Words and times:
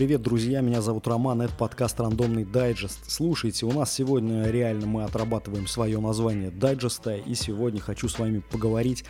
привет, 0.00 0.22
друзья, 0.22 0.62
меня 0.62 0.80
зовут 0.80 1.06
Роман, 1.06 1.42
это 1.42 1.52
подкаст 1.52 2.00
«Рандомный 2.00 2.46
дайджест». 2.46 3.10
Слушайте, 3.10 3.66
у 3.66 3.72
нас 3.72 3.92
сегодня 3.92 4.50
реально 4.50 4.86
мы 4.86 5.04
отрабатываем 5.04 5.66
свое 5.66 6.00
название 6.00 6.50
дайджеста, 6.50 7.16
и 7.16 7.34
сегодня 7.34 7.82
хочу 7.82 8.08
с 8.08 8.18
вами 8.18 8.38
поговорить 8.38 9.04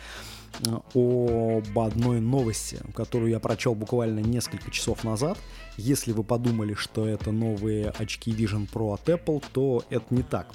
э, 0.59 0.69
об 0.93 1.79
одной 1.79 2.19
новости, 2.19 2.79
которую 2.93 3.31
я 3.31 3.39
прочел 3.39 3.73
буквально 3.73 4.19
несколько 4.19 4.69
часов 4.69 5.05
назад. 5.05 5.37
Если 5.77 6.11
вы 6.11 6.25
подумали, 6.25 6.73
что 6.73 7.07
это 7.07 7.31
новые 7.31 7.91
очки 7.91 8.33
Vision 8.33 8.69
Pro 8.69 8.93
от 8.93 9.07
Apple, 9.07 9.41
то 9.53 9.85
это 9.89 10.13
не 10.13 10.23
так. 10.23 10.49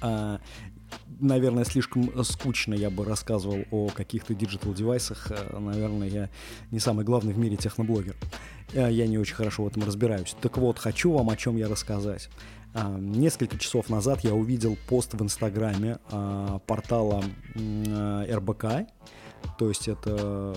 А, 0.00 0.40
наверное, 1.20 1.64
слишком 1.64 2.24
скучно 2.24 2.72
я 2.72 2.88
бы 2.88 3.04
рассказывал 3.04 3.64
о 3.70 3.88
каких-то 3.88 4.34
digital 4.34 4.71
-девайсах. 4.71 5.30
Э, 5.30 5.58
наверное, 5.58 6.08
я 6.08 6.30
не 6.70 6.78
самый 6.78 7.04
главный 7.04 7.34
в 7.34 7.38
мире 7.38 7.58
техноблогер. 7.58 8.16
Э, 8.74 8.90
я 8.90 9.06
не 9.06 9.18
очень 9.18 9.34
хорошо 9.34 9.64
в 9.64 9.68
этом 9.68 9.84
разбираюсь. 9.84 10.36
Так 10.40 10.58
вот, 10.58 10.78
хочу 10.78 11.12
вам 11.12 11.30
о 11.30 11.36
чем 11.36 11.56
я 11.56 11.68
рассказать. 11.68 12.28
Э, 12.74 12.96
несколько 12.98 13.58
часов 13.58 13.88
назад 13.88 14.20
я 14.24 14.34
увидел 14.34 14.76
пост 14.88 15.14
в 15.14 15.22
Инстаграме 15.22 15.98
портала 16.66 17.22
РБК, 17.56 18.64
то 19.58 19.68
есть 19.68 19.88
это, 19.88 20.56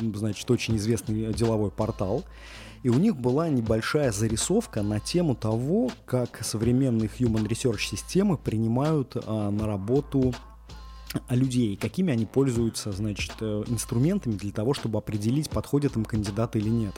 значит, 0.00 0.50
очень 0.50 0.76
известный 0.76 1.32
деловой 1.32 1.70
портал. 1.70 2.24
И 2.84 2.90
у 2.90 2.94
них 2.94 3.16
была 3.16 3.48
небольшая 3.48 4.12
зарисовка 4.12 4.82
на 4.82 5.00
тему 5.00 5.34
того, 5.34 5.90
как 6.04 6.44
современные 6.44 7.08
human 7.08 7.48
research 7.48 7.80
системы 7.80 8.36
принимают 8.36 9.16
а, 9.16 9.50
на 9.50 9.66
работу 9.66 10.34
людей, 11.28 11.76
какими 11.76 12.12
они 12.12 12.26
пользуются, 12.26 12.92
значит, 12.92 13.32
э, 13.40 13.64
инструментами 13.68 14.34
для 14.34 14.52
того, 14.52 14.74
чтобы 14.74 14.98
определить, 14.98 15.50
подходят 15.50 15.96
им 15.96 16.04
кандидаты 16.04 16.58
или 16.58 16.68
нет. 16.68 16.94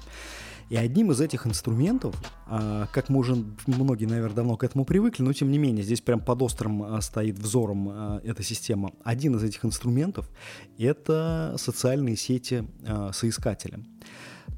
И 0.68 0.76
одним 0.76 1.12
из 1.12 1.20
этих 1.20 1.46
инструментов, 1.46 2.16
а, 2.46 2.88
как 2.92 3.08
мы 3.08 3.20
уже 3.20 3.36
многие, 3.66 4.06
наверное, 4.06 4.34
давно 4.34 4.56
к 4.56 4.64
этому 4.64 4.84
привыкли, 4.84 5.22
но 5.22 5.32
тем 5.32 5.50
не 5.50 5.58
менее, 5.58 5.84
здесь 5.84 6.00
прям 6.00 6.20
под 6.20 6.42
острым 6.42 6.82
а, 6.82 7.00
стоит 7.00 7.38
взором 7.38 7.88
а, 7.88 8.20
эта 8.24 8.42
система. 8.42 8.92
Один 9.04 9.36
из 9.36 9.44
этих 9.44 9.64
инструментов— 9.64 10.28
это 10.78 11.54
социальные 11.58 12.16
сети 12.16 12.66
соискателя. 13.12 13.80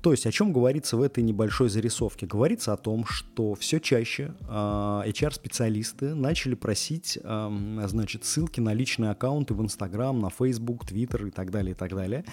То 0.00 0.12
есть 0.12 0.26
о 0.26 0.30
чем 0.30 0.52
говорится 0.52 0.96
в 0.96 1.02
этой 1.02 1.24
небольшой 1.24 1.68
зарисовке? 1.68 2.26
Говорится 2.26 2.72
о 2.72 2.76
том, 2.76 3.04
что 3.04 3.54
все 3.54 3.80
чаще 3.80 4.32
HR-специалисты 4.42 6.14
начали 6.14 6.54
просить 6.54 7.18
значит, 7.22 8.24
ссылки 8.24 8.60
на 8.60 8.74
личные 8.74 9.10
аккаунты 9.10 9.54
в 9.54 9.62
Instagram, 9.62 10.20
на 10.20 10.30
Facebook, 10.30 10.84
Twitter 10.84 11.28
и 11.28 11.30
так 11.30 11.50
далее, 11.50 11.72
и 11.72 11.74
так 11.74 11.94
далее, 11.94 12.24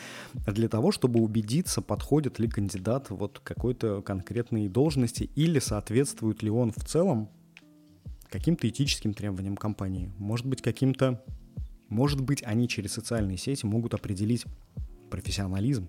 для 0.45 0.69
того, 0.69 0.91
чтобы 0.91 1.19
убедиться, 1.21 1.81
подходит 1.81 2.38
ли 2.38 2.47
кандидат 2.47 3.09
вот 3.09 3.39
какой-то 3.43 4.03
конкретной 4.03 4.67
должности 4.67 5.30
или 5.36 5.59
соответствует 5.59 6.43
ли 6.43 6.52
он 6.52 6.71
в 6.71 6.83
целом 6.86 7.30
каким-то 8.30 8.69
этическим 8.69 9.13
требованиям 9.13 9.58
компании. 9.58 10.11
Может 10.17 10.45
быть, 10.45 10.61
каким-то... 10.61 11.23
Может 11.88 12.19
быть, 12.21 12.43
они 12.43 12.67
через 12.67 12.93
социальные 12.93 13.38
сети 13.38 13.66
могут 13.66 13.93
определить 13.93 14.45
профессионализм, 15.09 15.88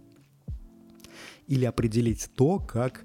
или 1.47 1.65
определить 1.65 2.31
то, 2.35 2.59
как 2.59 3.05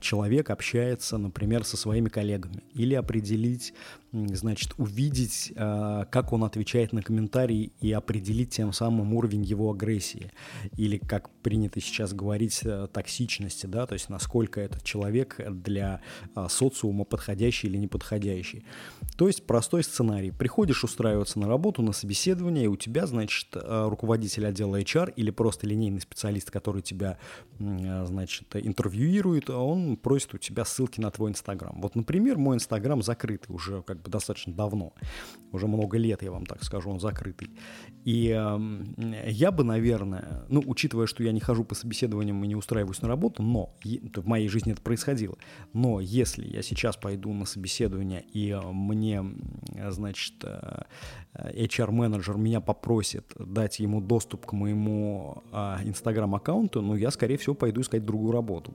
человек 0.00 0.50
общается, 0.50 1.18
например, 1.18 1.64
со 1.64 1.76
своими 1.76 2.08
коллегами, 2.08 2.62
или 2.74 2.94
определить 2.94 3.72
значит, 4.12 4.74
увидеть, 4.76 5.52
э, 5.54 6.04
как 6.10 6.32
он 6.32 6.44
отвечает 6.44 6.92
на 6.92 7.02
комментарии 7.02 7.72
и 7.80 7.92
определить 7.92 8.50
тем 8.50 8.72
самым 8.72 9.14
уровень 9.14 9.42
его 9.42 9.70
агрессии. 9.70 10.32
Или, 10.76 10.98
как 10.98 11.30
принято 11.42 11.80
сейчас 11.80 12.12
говорить, 12.12 12.60
э, 12.64 12.88
токсичности, 12.92 13.66
да, 13.66 13.86
то 13.86 13.94
есть 13.94 14.08
насколько 14.08 14.60
этот 14.60 14.82
человек 14.82 15.40
для 15.48 16.00
э, 16.34 16.46
социума 16.48 17.04
подходящий 17.04 17.68
или 17.68 17.76
неподходящий. 17.78 18.64
То 19.16 19.28
есть 19.28 19.46
простой 19.46 19.84
сценарий. 19.84 20.32
Приходишь 20.32 20.82
устраиваться 20.82 21.38
на 21.38 21.46
работу, 21.46 21.82
на 21.82 21.92
собеседование, 21.92 22.64
и 22.64 22.68
у 22.68 22.76
тебя, 22.76 23.06
значит, 23.06 23.48
руководитель 23.54 24.46
отдела 24.46 24.80
HR 24.80 25.12
или 25.14 25.30
просто 25.30 25.66
линейный 25.66 26.00
специалист, 26.00 26.50
который 26.50 26.82
тебя, 26.82 27.18
значит, 27.58 28.54
интервьюирует, 28.54 29.50
он 29.62 29.96
просит 29.96 30.34
у 30.34 30.38
тебя 30.38 30.64
ссылки 30.64 31.00
на 31.00 31.10
твой 31.10 31.30
Инстаграм. 31.30 31.80
Вот, 31.80 31.94
например, 31.94 32.38
мой 32.38 32.56
Инстаграм 32.56 33.02
закрытый 33.02 33.54
уже 33.54 33.82
как 33.82 34.02
бы 34.02 34.10
достаточно 34.10 34.52
давно, 34.52 34.92
уже 35.52 35.66
много 35.66 35.98
лет, 35.98 36.22
я 36.22 36.30
вам 36.30 36.46
так 36.46 36.62
скажу, 36.64 36.90
он 36.90 37.00
закрытый. 37.00 37.50
И 38.04 38.28
э, 38.28 39.24
я 39.26 39.50
бы, 39.50 39.64
наверное, 39.64 40.44
ну, 40.48 40.62
учитывая, 40.66 41.06
что 41.06 41.22
я 41.22 41.32
не 41.32 41.40
хожу 41.40 41.64
по 41.64 41.74
собеседованиям 41.74 42.42
и 42.44 42.48
не 42.48 42.56
устраиваюсь 42.56 43.02
на 43.02 43.08
работу, 43.08 43.42
но 43.42 43.74
в 43.84 44.26
моей 44.26 44.48
жизни 44.48 44.72
это 44.72 44.82
происходило, 44.82 45.36
но 45.72 46.00
если 46.00 46.46
я 46.46 46.62
сейчас 46.62 46.96
пойду 46.96 47.32
на 47.32 47.44
собеседование 47.44 48.24
и 48.32 48.50
э, 48.50 48.60
мне, 48.60 49.24
значит, 49.88 50.34
э, 50.42 50.82
HR-менеджер 51.34 52.36
меня 52.36 52.60
попросит 52.60 53.32
дать 53.38 53.80
ему 53.80 54.00
доступ 54.00 54.46
к 54.46 54.52
моему 54.52 55.42
э, 55.52 55.76
инстаграм-аккаунту, 55.84 56.82
ну, 56.82 56.94
я, 56.96 57.10
скорее 57.10 57.36
всего, 57.36 57.54
пойду 57.54 57.80
искать 57.80 58.04
другую 58.04 58.32
работу. 58.32 58.74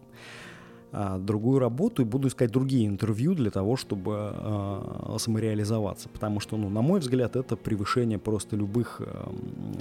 А, 0.91 1.17
другую 1.17 1.59
работу 1.59 2.01
и 2.01 2.05
буду 2.05 2.29
искать 2.29 2.51
другие 2.51 2.87
интервью 2.87 3.35
для 3.35 3.51
того, 3.51 3.75
чтобы 3.75 4.13
а, 4.15 5.17
самореализоваться. 5.19 6.09
Потому 6.09 6.39
что, 6.39 6.57
ну, 6.57 6.69
на 6.69 6.81
мой 6.81 6.99
взгляд, 6.99 7.35
это 7.35 7.57
превышение 7.57 8.17
просто 8.17 8.55
любых, 8.55 9.01
а, 9.01 9.31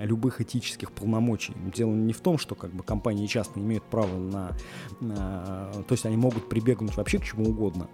любых 0.01 0.41
этических 0.41 0.91
полномочий. 0.93 1.55
Дело 1.75 1.93
не 1.93 2.13
в 2.13 2.21
том, 2.21 2.39
что 2.39 2.55
как 2.55 2.73
бы 2.73 2.83
компании 2.83 3.27
часто 3.27 3.61
имеют 3.61 3.85
право 3.85 4.19
на... 4.19 4.51
на 5.01 5.71
то 5.87 5.93
есть 5.93 6.07
они 6.07 6.17
могут 6.17 6.49
прибегнуть 6.49 6.97
вообще 6.97 7.19
к 7.19 7.25
чему 7.25 7.51
угодно 7.51 7.89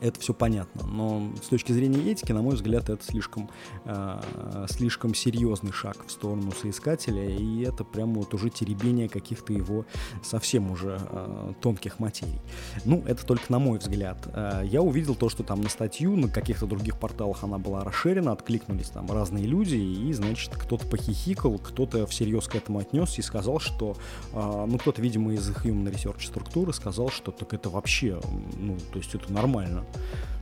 это 0.00 0.20
все 0.20 0.34
понятно. 0.34 0.86
Но 0.86 1.32
с 1.42 1.48
точки 1.48 1.72
зрения 1.72 2.10
этики, 2.10 2.32
на 2.32 2.42
мой 2.42 2.54
взгляд, 2.54 2.88
это 2.88 3.04
слишком, 3.04 3.50
э, 3.84 4.20
слишком 4.68 5.14
серьезный 5.14 5.72
шаг 5.72 6.04
в 6.06 6.10
сторону 6.10 6.52
соискателя, 6.52 7.28
и 7.28 7.62
это 7.62 7.84
прямо 7.84 8.14
вот 8.14 8.34
уже 8.34 8.50
теребение 8.50 9.08
каких-то 9.08 9.52
его 9.52 9.84
совсем 10.22 10.70
уже 10.70 10.98
э, 11.00 11.52
тонких 11.60 11.98
материй. 11.98 12.40
Ну, 12.84 13.02
это 13.06 13.24
только 13.24 13.50
на 13.50 13.58
мой 13.58 13.78
взгляд. 13.78 14.28
Э, 14.34 14.62
я 14.64 14.82
увидел 14.82 15.14
то, 15.14 15.28
что 15.28 15.42
там 15.42 15.60
на 15.60 15.68
статью, 15.68 16.16
на 16.16 16.28
каких-то 16.28 16.66
других 16.66 16.98
порталах 16.98 17.44
она 17.44 17.58
была 17.58 17.84
расширена, 17.84 18.32
откликнулись 18.32 18.88
там 18.88 19.10
разные 19.10 19.46
люди, 19.46 19.76
и, 19.76 20.12
значит, 20.12 20.54
кто-то 20.54 20.86
похихикал, 20.86 21.58
кто-то 21.58 22.06
всерьез 22.06 22.46
к 22.48 22.54
этому 22.54 22.78
отнесся 22.80 23.20
и 23.20 23.24
сказал, 23.24 23.60
что, 23.60 23.96
э, 24.32 24.64
ну, 24.66 24.78
кто-то, 24.78 25.00
видимо, 25.00 25.32
из 25.32 25.48
human 25.50 25.90
research 25.92 26.26
структуры 26.26 26.72
сказал, 26.72 27.10
что 27.10 27.32
так 27.32 27.54
это 27.54 27.70
вообще, 27.70 28.20
ну, 28.56 28.76
то 28.92 28.98
есть 28.98 29.14
это 29.14 29.32
нормально 29.32 29.69
нормально. 29.70 29.86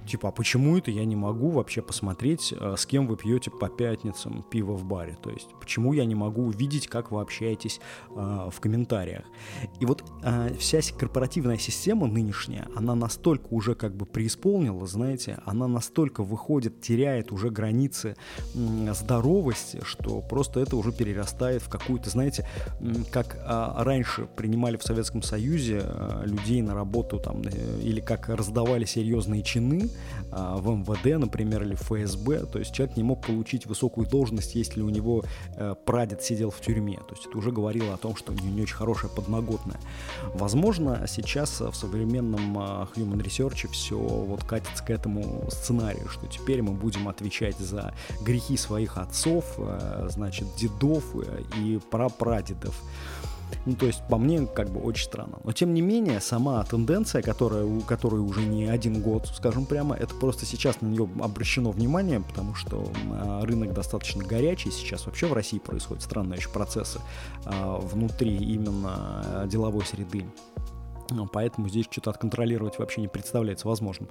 Типа, 0.09 0.29
а 0.29 0.33
почему 0.33 0.79
это 0.79 0.91
я 0.91 1.05
не 1.05 1.17
могу 1.17 1.51
вообще 1.51 1.83
посмотреть, 1.83 2.55
э, 2.59 2.77
с 2.79 2.87
кем 2.87 3.07
вы 3.07 3.17
пьете 3.17 3.51
по 3.51 3.69
пятницам 3.69 4.43
пиво 4.51 4.73
в 4.73 4.85
баре? 4.85 5.19
То 5.23 5.31
есть, 5.31 5.49
почему 5.61 5.93
я 5.93 6.07
не 6.07 6.15
могу 6.15 6.47
увидеть, 6.47 6.89
как 6.89 7.11
вы 7.11 7.21
общаетесь 7.21 7.79
э, 8.11 8.49
в 8.51 8.61
комментариях? 8.61 9.25
И 9.81 9.87
вот 9.87 10.03
э, 10.23 10.55
вся 10.59 10.79
корпоративная 10.99 11.59
система 11.59 12.07
нынешняя, 12.07 12.69
она 12.75 12.95
настолько 12.95 13.49
уже 13.51 13.75
как 13.75 13.95
бы 13.97 14.07
преисполнила, 14.07 14.87
знаете, 14.87 15.41
она 15.45 15.69
настолько 15.69 16.23
выходит, 16.23 16.81
теряет 16.81 17.31
уже 17.31 17.51
границы 17.51 18.17
здоровости, 18.55 19.81
что 19.83 20.23
просто 20.23 20.61
это 20.61 20.77
уже 20.77 20.93
перерастает 20.93 21.63
в 21.63 21.69
какую-то, 21.69 22.09
знаете, 22.09 22.49
как 23.11 23.37
раньше 23.45 24.29
принимали 24.37 24.77
в 24.77 24.83
Советском 24.83 25.23
Союзе 25.23 25.83
людей 26.25 26.63
на 26.63 26.75
работу 26.75 27.19
там, 27.19 27.43
или 27.43 28.01
как 28.01 28.29
раздавали 28.29 28.85
серьезные 28.85 29.43
чины, 29.43 29.91
в 30.31 30.71
МВД, 30.71 31.19
например, 31.19 31.63
или 31.63 31.75
ФСБ. 31.75 32.47
То 32.47 32.59
есть 32.59 32.73
человек 32.73 32.97
не 32.97 33.03
мог 33.03 33.25
получить 33.27 33.67
высокую 33.67 34.07
должность, 34.07 34.55
если 34.55 34.83
у 34.83 34.91
него 34.91 35.25
э, 35.57 35.75
прадед 35.85 36.23
сидел 36.23 36.51
в 36.51 36.61
тюрьме. 36.61 36.97
То 37.09 37.15
есть 37.15 37.27
это 37.27 37.39
уже 37.39 37.51
говорило 37.51 37.95
о 37.95 37.97
том, 37.97 38.17
что 38.17 38.33
у 38.33 38.35
него 38.35 38.49
не 38.49 38.63
очень 38.63 38.77
хорошая 38.77 39.11
подноготная. 39.11 39.81
Возможно, 40.35 41.07
сейчас 41.09 41.61
в 41.61 41.75
современном 41.75 42.59
а, 42.59 42.89
Human 42.95 43.23
Research 43.23 43.69
все 43.69 43.99
вот 43.99 44.45
катится 44.45 44.85
к 44.85 44.91
этому 44.91 45.47
сценарию, 45.51 46.09
что 46.09 46.27
теперь 46.27 46.63
мы 46.63 46.73
будем 46.73 47.09
отвечать 47.09 47.59
за 47.59 47.95
грехи 48.23 48.57
своих 48.57 48.99
отцов, 48.99 49.55
э, 49.59 50.09
значит, 50.11 50.47
дедов 50.57 51.05
э, 51.15 51.43
и 51.59 51.79
прапрадедов. 51.91 52.81
Ну, 53.67 53.75
то 53.75 53.87
есть, 53.87 54.03
по 54.09 54.19
мне, 54.19 54.47
как 54.47 54.71
бы 54.71 54.81
очень 54.81 55.05
странно. 55.05 55.39
Но, 55.45 55.53
тем 55.53 55.75
не 55.75 55.83
менее, 55.83 56.21
сама 56.21 56.65
тенденция, 56.65 57.23
которая, 57.23 57.65
у 57.65 57.81
которой 57.81 58.21
уже 58.21 58.41
не 58.41 58.67
один 58.67 59.01
год, 59.03 59.27
скажем 59.35 59.67
прямо, 59.67 59.95
это 59.95 60.15
просто 60.15 60.47
сейчас 60.47 60.81
на 60.81 60.87
нее 60.87 61.09
обращено 61.21 61.71
внимание, 61.71 62.21
потому 62.21 62.55
что 62.55 62.91
а, 63.13 63.45
рынок 63.45 63.73
достаточно 63.73 64.25
горячий. 64.25 64.71
Сейчас 64.71 65.07
вообще 65.07 65.27
в 65.27 65.33
России 65.33 65.59
происходят 65.59 66.03
странные 66.03 66.39
еще 66.39 66.49
процессы 66.49 67.01
а, 67.45 67.79
внутри 67.79 68.37
именно 68.37 69.47
деловой 69.47 69.85
среды. 69.85 70.25
Ну, 71.11 71.27
поэтому 71.27 71.69
здесь 71.69 71.87
что-то 71.91 72.11
отконтролировать 72.11 72.79
вообще 72.79 73.01
не 73.01 73.09
представляется 73.09 73.67
возможным. 73.67 74.09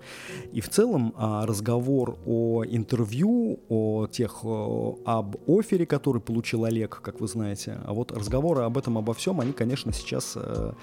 И 0.52 0.62
в 0.62 0.70
целом 0.70 1.14
а, 1.16 1.46
разговор 1.46 2.18
о 2.26 2.64
интервью, 2.66 3.60
о 3.70 4.08
тех, 4.08 4.44
об 4.44 5.36
офере, 5.48 5.86
который 5.86 6.22
получил 6.22 6.66
Олег, 6.66 7.02
как 7.02 7.20
вы 7.20 7.28
знаете, 7.28 7.80
а 7.86 7.94
вот 7.94 8.12
разговоры 8.12 8.64
об 8.64 8.78
этом, 8.78 8.98
обо 8.98 9.14
всем, 9.14 9.40
они, 9.40 9.54
конечно, 9.54 9.94
сейчас 9.94 10.34
э, 10.36 10.74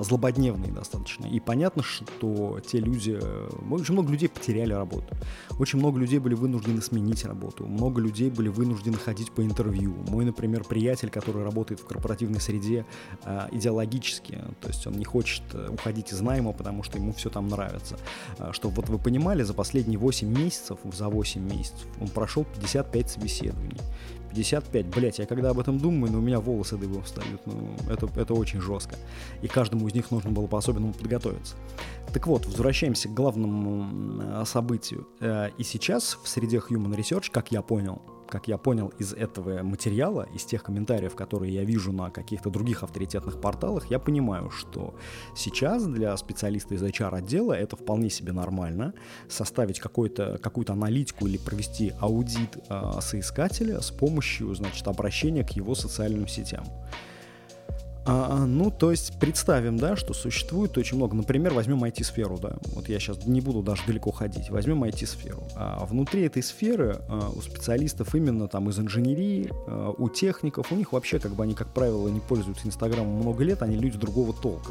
злободневные 0.00 0.72
достаточно. 0.72 1.26
И 1.26 1.40
понятно, 1.40 1.82
что 1.82 2.60
те 2.66 2.80
люди, 2.80 3.18
очень 3.70 3.94
много 3.94 4.10
людей 4.10 4.28
потеряли 4.28 4.72
работу, 4.72 5.14
очень 5.58 5.78
много 5.78 6.00
людей 6.00 6.18
были 6.18 6.34
вынуждены 6.34 6.82
сменить 6.82 7.24
работу, 7.24 7.66
много 7.66 8.00
людей 8.00 8.30
были 8.30 8.48
вынуждены 8.48 8.96
ходить 8.96 9.30
по 9.30 9.42
интервью. 9.44 9.94
Мой, 10.08 10.24
например, 10.24 10.64
приятель, 10.64 11.10
который 11.10 11.44
работает 11.44 11.80
в 11.80 11.86
корпоративной 11.86 12.40
среде 12.40 12.84
э, 13.24 13.48
идеологически, 13.52 14.42
то 14.60 14.68
есть 14.68 14.86
он 14.86 14.95
не 14.96 15.04
хочет 15.04 15.42
э, 15.52 15.68
уходить 15.70 16.12
из 16.12 16.20
найма, 16.20 16.52
потому 16.52 16.82
что 16.82 16.98
ему 16.98 17.12
все 17.12 17.30
там 17.30 17.48
нравится. 17.48 17.96
А, 18.38 18.52
Чтобы 18.52 18.76
вот 18.76 18.88
вы 18.88 18.98
понимали, 18.98 19.42
за 19.42 19.54
последние 19.54 19.98
8 19.98 20.28
месяцев, 20.28 20.78
за 20.92 21.08
8 21.08 21.40
месяцев, 21.40 21.86
он 22.00 22.08
прошел 22.08 22.44
55 22.44 23.10
собеседований. 23.10 23.80
55, 24.30 24.86
блять, 24.86 25.18
я 25.18 25.26
когда 25.26 25.50
об 25.50 25.58
этом 25.58 25.78
думаю, 25.78 26.12
ну, 26.12 26.18
у 26.18 26.20
меня 26.20 26.40
волосы 26.40 26.76
дыбом 26.76 27.02
встают, 27.04 27.40
ну, 27.46 27.74
это, 27.88 28.08
это 28.20 28.34
очень 28.34 28.60
жестко. 28.60 28.96
И 29.40 29.48
каждому 29.48 29.88
из 29.88 29.94
них 29.94 30.10
нужно 30.10 30.30
было 30.30 30.46
по-особенному 30.46 30.92
подготовиться. 30.92 31.54
Так 32.12 32.26
вот, 32.26 32.46
возвращаемся 32.46 33.08
к 33.08 33.14
главному 33.14 34.44
событию. 34.44 35.06
Э, 35.20 35.48
и 35.58 35.64
сейчас 35.64 36.18
в 36.22 36.28
среде 36.28 36.58
Human 36.58 36.94
Research, 36.96 37.30
как 37.30 37.52
я 37.52 37.62
понял, 37.62 38.02
как 38.28 38.48
я 38.48 38.58
понял 38.58 38.92
из 38.98 39.12
этого 39.12 39.62
материала, 39.62 40.28
из 40.34 40.44
тех 40.44 40.62
комментариев, 40.62 41.14
которые 41.14 41.54
я 41.54 41.64
вижу 41.64 41.92
на 41.92 42.10
каких-то 42.10 42.50
других 42.50 42.82
авторитетных 42.82 43.40
порталах, 43.40 43.90
я 43.90 43.98
понимаю, 43.98 44.50
что 44.50 44.94
сейчас 45.34 45.84
для 45.86 46.16
специалиста 46.16 46.74
из 46.74 46.82
HR-отдела 46.82 47.52
это 47.52 47.76
вполне 47.76 48.10
себе 48.10 48.32
нормально 48.32 48.94
составить 49.28 49.80
какую-то 49.80 50.38
какую 50.42 50.66
аналитику 50.70 51.26
или 51.26 51.38
провести 51.38 51.92
аудит 52.00 52.58
э, 52.68 52.92
соискателя 53.00 53.80
с 53.80 53.90
помощью, 53.90 54.54
значит, 54.54 54.86
обращения 54.88 55.44
к 55.44 55.50
его 55.50 55.74
социальным 55.74 56.26
сетям. 56.26 56.64
А, 58.06 58.28
а, 58.30 58.46
ну, 58.46 58.70
то 58.70 58.92
есть 58.92 59.18
представим, 59.18 59.76
да, 59.78 59.96
что 59.96 60.14
существует 60.14 60.78
очень 60.78 60.96
много. 60.96 61.16
Например, 61.16 61.52
возьмем 61.52 61.82
IT-сферу, 61.84 62.38
да. 62.38 62.56
Вот 62.74 62.88
я 62.88 63.00
сейчас 63.00 63.26
не 63.26 63.40
буду 63.40 63.62
даже 63.62 63.82
далеко 63.86 64.12
ходить. 64.12 64.48
Возьмем 64.48 64.84
IT-сферу. 64.84 65.42
А 65.56 65.84
внутри 65.86 66.22
этой 66.22 66.42
сферы 66.42 67.00
а, 67.08 67.30
у 67.34 67.40
специалистов 67.40 68.14
именно 68.14 68.46
там 68.46 68.70
из 68.70 68.78
инженерии, 68.78 69.50
а, 69.66 69.90
у 69.90 70.08
техников, 70.08 70.70
у 70.70 70.76
них 70.76 70.92
вообще, 70.92 71.18
как 71.18 71.32
бы 71.32 71.42
они, 71.42 71.54
как 71.54 71.74
правило, 71.74 72.08
не 72.08 72.20
пользуются 72.20 72.68
Инстаграмом 72.68 73.12
много 73.12 73.42
лет, 73.42 73.62
они 73.62 73.76
люди 73.76 73.98
другого 73.98 74.32
толка. 74.32 74.70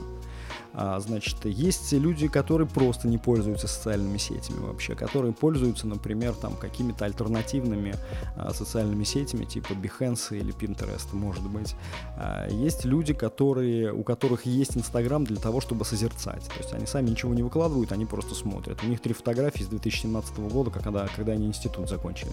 А, 0.77 0.99
значит, 0.99 1.45
есть 1.45 1.91
люди, 1.93 2.27
которые 2.27 2.67
просто 2.67 3.07
не 3.07 3.17
пользуются 3.17 3.67
социальными 3.67 4.17
сетями 4.17 4.59
вообще, 4.59 4.93
которые 4.95 5.33
пользуются, 5.33 5.87
например, 5.87 6.33
там 6.33 6.55
какими-то 6.55 7.05
альтернативными 7.05 7.95
а, 8.35 8.53
социальными 8.53 9.05
сетями, 9.05 9.45
типа 9.45 9.73
Behance 9.73 10.37
или 10.37 10.53
Pinterest, 10.53 11.13
может 11.13 11.47
быть. 11.49 11.75
А, 12.17 12.47
есть 12.49 12.83
люди, 12.83 13.13
которые, 13.13 13.93
у 13.93 14.03
которых 14.03 14.45
есть 14.45 14.75
Инстаграм 14.75 15.23
для 15.23 15.37
того, 15.37 15.61
чтобы 15.61 15.85
созерцать. 15.85 16.43
То 16.45 16.57
есть 16.57 16.73
они 16.73 16.85
сами 16.85 17.09
ничего 17.09 17.33
не 17.33 17.43
выкладывают, 17.43 17.91
они 17.91 18.05
просто 18.05 18.35
смотрят. 18.35 18.83
У 18.83 18.87
них 18.87 19.01
три 19.01 19.13
фотографии 19.13 19.63
с 19.63 19.67
2017 19.67 20.37
года, 20.39 20.71
когда, 20.71 21.07
когда 21.15 21.33
они 21.33 21.47
институт 21.47 21.89
закончили. 21.89 22.31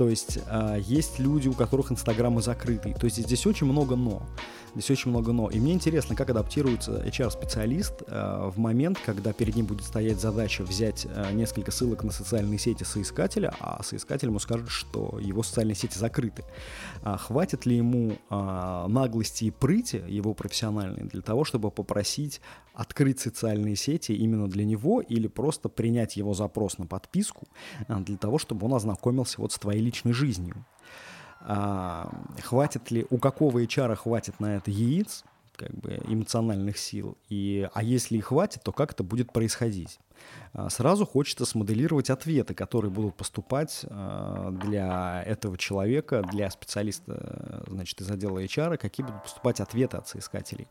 То 0.00 0.08
есть 0.08 0.38
э, 0.46 0.78
есть 0.80 1.18
люди, 1.18 1.46
у 1.46 1.52
которых 1.52 1.92
инстаграмы 1.92 2.40
закрыты. 2.40 2.94
То 2.98 3.04
есть 3.04 3.18
здесь 3.18 3.46
очень 3.46 3.66
много 3.66 3.96
но. 3.96 4.22
Здесь 4.74 4.90
очень 4.92 5.10
много 5.10 5.32
но. 5.32 5.50
И 5.50 5.60
мне 5.60 5.74
интересно, 5.74 6.16
как 6.16 6.30
адаптируется 6.30 7.04
HR-специалист 7.04 8.02
э, 8.06 8.50
в 8.50 8.58
момент, 8.58 8.98
когда 9.04 9.34
перед 9.34 9.56
ним 9.56 9.66
будет 9.66 9.84
стоять 9.84 10.18
задача 10.18 10.62
взять 10.62 11.06
э, 11.06 11.32
несколько 11.32 11.70
ссылок 11.70 12.02
на 12.02 12.12
социальные 12.12 12.58
сети 12.58 12.82
соискателя, 12.84 13.52
а 13.60 13.82
соискатель 13.82 14.28
ему 14.28 14.38
скажет, 14.38 14.70
что 14.70 15.18
его 15.20 15.42
социальные 15.42 15.74
сети 15.74 15.98
закрыты. 15.98 16.44
А 17.02 17.18
хватит 17.18 17.66
ли 17.66 17.76
ему 17.76 18.12
э, 18.30 18.86
наглости 18.88 19.44
и 19.44 19.50
прыти 19.50 20.02
его 20.08 20.32
профессиональной 20.32 21.02
для 21.02 21.20
того, 21.20 21.44
чтобы 21.44 21.70
попросить 21.70 22.40
открыть 22.72 23.20
социальные 23.20 23.76
сети 23.76 24.12
именно 24.12 24.48
для 24.48 24.64
него 24.64 25.02
или 25.02 25.26
просто 25.26 25.68
принять 25.68 26.16
его 26.16 26.32
запрос 26.32 26.78
на 26.78 26.86
подписку 26.86 27.46
для 27.88 28.16
того, 28.16 28.38
чтобы 28.38 28.66
он 28.66 28.74
ознакомился 28.74 29.40
вот 29.40 29.52
с 29.52 29.58
твоей 29.58 29.82
личной 29.90 30.12
жизнью? 30.12 30.64
а, 31.40 32.10
хватит 32.42 32.90
ли, 32.90 33.06
у 33.10 33.18
какого 33.18 33.62
HR 33.62 33.96
хватит 33.96 34.40
на 34.40 34.56
это 34.56 34.70
яиц, 34.70 35.24
как 35.60 35.74
бы 35.74 36.00
эмоциональных 36.06 36.78
сил, 36.78 37.18
и, 37.28 37.68
а 37.74 37.82
если 37.82 38.16
и 38.16 38.20
хватит, 38.20 38.62
то 38.62 38.72
как 38.72 38.92
это 38.92 39.02
будет 39.02 39.30
происходить? 39.30 40.00
А, 40.54 40.70
сразу 40.70 41.04
хочется 41.04 41.44
смоделировать 41.44 42.08
ответы, 42.08 42.54
которые 42.54 42.90
будут 42.90 43.14
поступать 43.14 43.84
а, 43.84 44.50
для 44.50 45.22
этого 45.26 45.58
человека, 45.58 46.26
для 46.32 46.50
специалиста 46.50 47.62
значит, 47.68 48.00
из 48.00 48.10
отдела 48.10 48.42
HR, 48.42 48.78
какие 48.78 49.04
будут 49.04 49.22
поступать 49.22 49.60
ответы 49.60 49.98
от 49.98 50.08
соискателей. 50.08 50.66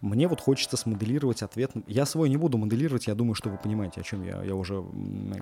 Мне 0.00 0.28
вот 0.28 0.40
хочется 0.40 0.76
смоделировать 0.76 1.42
ответ. 1.42 1.72
Я 1.88 2.06
свой 2.06 2.28
не 2.28 2.36
буду 2.36 2.58
моделировать, 2.58 3.08
я 3.08 3.16
думаю, 3.16 3.34
что 3.34 3.50
вы 3.50 3.58
понимаете, 3.58 4.00
о 4.00 4.04
чем 4.04 4.22
я, 4.22 4.40
я 4.44 4.54
уже 4.54 4.84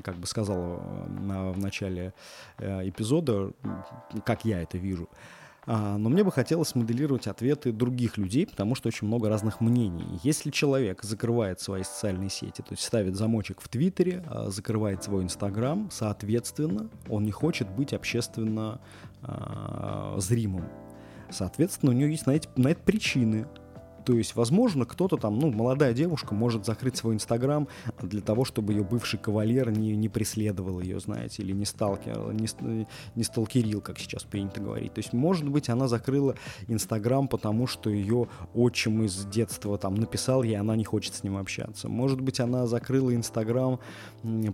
как 0.02 0.16
бы 0.16 0.26
сказал 0.26 0.58
э, 0.58 1.52
в 1.52 1.58
начале 1.58 2.14
э, 2.56 2.88
эпизода, 2.88 3.52
как 4.24 4.46
я 4.46 4.62
это 4.62 4.78
вижу. 4.78 5.08
А, 5.66 5.98
но 5.98 6.08
мне 6.08 6.22
бы 6.22 6.30
хотелось 6.30 6.74
моделировать 6.76 7.26
ответы 7.26 7.72
других 7.72 8.16
людей, 8.16 8.46
потому 8.46 8.76
что 8.76 8.88
очень 8.88 9.08
много 9.08 9.28
разных 9.28 9.60
мнений. 9.60 10.20
Если 10.22 10.50
человек 10.50 11.02
закрывает 11.02 11.60
свои 11.60 11.82
социальные 11.82 12.30
сети, 12.30 12.62
то 12.62 12.70
есть 12.70 12.84
ставит 12.84 13.16
замочек 13.16 13.60
в 13.60 13.68
Твиттере, 13.68 14.22
а, 14.28 14.50
закрывает 14.50 15.02
свой 15.02 15.24
Инстаграм, 15.24 15.88
соответственно, 15.90 16.88
он 17.08 17.24
не 17.24 17.32
хочет 17.32 17.68
быть 17.68 17.92
общественно 17.92 18.80
а, 19.22 20.14
зримым. 20.18 20.64
Соответственно, 21.30 21.90
у 21.90 21.94
него 21.94 22.10
есть 22.10 22.26
на, 22.26 22.32
эти, 22.32 22.48
на 22.54 22.68
это 22.68 22.80
причины. 22.82 23.46
То 24.06 24.12
есть, 24.12 24.36
возможно, 24.36 24.86
кто-то 24.86 25.16
там, 25.16 25.36
ну, 25.40 25.50
молодая 25.50 25.92
девушка 25.92 26.32
может 26.32 26.64
закрыть 26.64 26.96
свой 26.96 27.16
Инстаграм 27.16 27.66
для 28.00 28.20
того, 28.20 28.44
чтобы 28.44 28.72
ее 28.72 28.84
бывший 28.84 29.18
кавалер 29.18 29.72
не, 29.72 29.96
не 29.96 30.08
преследовал 30.08 30.78
ее, 30.80 31.00
знаете, 31.00 31.42
или 31.42 31.50
не 31.50 31.64
сталкивал, 31.64 32.30
не, 32.30 32.46
не 33.16 33.24
сталкерил, 33.24 33.80
как 33.80 33.98
сейчас 33.98 34.22
принято 34.22 34.60
говорить. 34.60 34.94
То 34.94 35.00
есть, 35.00 35.12
может 35.12 35.48
быть, 35.48 35.68
она 35.68 35.88
закрыла 35.88 36.36
Инстаграм, 36.68 37.26
потому 37.26 37.66
что 37.66 37.90
ее 37.90 38.28
отчим 38.54 39.02
из 39.02 39.24
детства 39.24 39.76
там 39.76 39.96
написал 39.96 40.44
ей, 40.44 40.56
она 40.56 40.76
не 40.76 40.84
хочет 40.84 41.16
с 41.16 41.24
ним 41.24 41.36
общаться. 41.36 41.88
Может 41.88 42.20
быть, 42.20 42.38
она 42.38 42.68
закрыла 42.68 43.12
Инстаграм, 43.12 43.80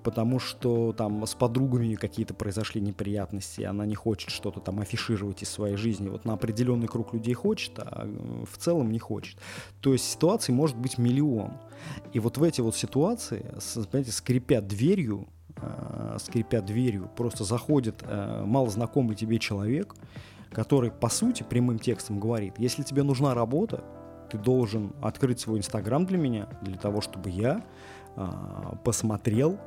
потому 0.03 0.39
что 0.39 0.95
там 0.95 1.27
с 1.27 1.35
подругами 1.35 1.95
какие-то 1.95 2.33
произошли 2.33 2.81
неприятности, 2.81 3.61
и 3.61 3.65
она 3.65 3.85
не 3.85 3.97
хочет 3.97 4.31
что-то 4.31 4.61
там 4.61 4.81
афишировать 4.81 5.43
из 5.43 5.51
своей 5.51 5.77
жизни. 5.77 6.09
Вот 6.09 6.25
на 6.25 6.32
определенный 6.32 6.89
круг 6.89 7.13
людей 7.13 7.35
хочет, 7.35 7.79
а 7.79 8.06
э, 8.06 8.44
в 8.51 8.56
целом 8.56 8.91
не 8.91 8.99
хочет. 8.99 9.42
То 9.81 9.93
есть 9.93 10.11
ситуаций 10.11 10.55
может 10.55 10.77
быть 10.77 10.99
миллион. 10.99 11.53
И 12.13 12.20
вот 12.20 12.39
в 12.39 12.43
эти 12.43 12.61
вот 12.61 12.77
ситуации, 12.77 13.44
понимаете, 13.91 14.13
скрипя 14.13 14.61
дверью, 14.61 15.27
э, 15.56 16.17
скрипя 16.20 16.61
дверью, 16.61 17.11
просто 17.17 17.44
заходит 17.44 18.03
э, 18.03 18.43
малознакомый 18.44 19.17
тебе 19.17 19.39
человек, 19.39 19.94
который, 20.51 20.91
по 20.91 21.08
сути, 21.08 21.43
прямым 21.43 21.79
текстом 21.79 22.20
говорит, 22.20 22.55
если 22.58 22.82
тебе 22.82 23.03
нужна 23.03 23.34
работа, 23.34 23.84
ты 24.31 24.39
должен 24.39 24.93
открыть 25.03 25.41
свой 25.41 25.58
Инстаграм 25.58 26.06
для 26.06 26.19
меня, 26.19 26.49
для 26.63 26.77
того, 26.77 27.01
чтобы 27.01 27.31
я 27.31 27.65
э, 28.17 28.29
посмотрел 28.84 29.58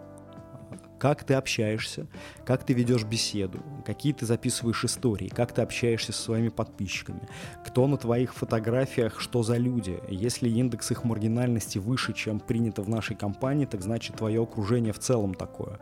как 1.00 1.24
ты 1.24 1.34
общаешься, 1.34 2.08
как 2.46 2.64
ты 2.64 2.74
ведешь 2.74 3.04
беседу, 3.04 3.60
какие 3.86 4.14
ты 4.14 4.26
записываешь 4.26 4.84
истории, 4.84 5.28
как 5.28 5.52
ты 5.52 5.62
общаешься 5.62 6.12
со 6.14 6.22
своими 6.22 6.50
подписчиками, 6.50 7.28
кто 7.66 7.88
на 7.88 7.98
твоих 7.98 8.34
фотографиях, 8.34 9.20
что 9.20 9.44
за 9.44 9.58
люди. 9.58 10.00
Если 10.10 10.50
индекс 10.50 10.92
их 10.92 11.04
маргинальности 11.04 11.78
выше, 11.78 12.14
чем 12.14 12.40
принято 12.40 12.82
в 12.82 12.90
нашей 12.90 13.16
компании, 13.16 13.66
так 13.66 13.82
значит 13.82 14.18
твое 14.18 14.42
окружение 14.42 14.94
в 14.94 15.00
целом 15.00 15.34
такое. 15.34 15.80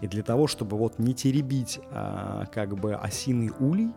И 0.00 0.06
для 0.06 0.22
того, 0.22 0.46
чтобы 0.46 0.76
вот 0.76 0.98
не 0.98 1.14
теребить 1.14 1.80
а, 1.90 2.46
как 2.46 2.76
бы 2.76 2.94
осиный 2.94 3.50
улей, 3.58 3.90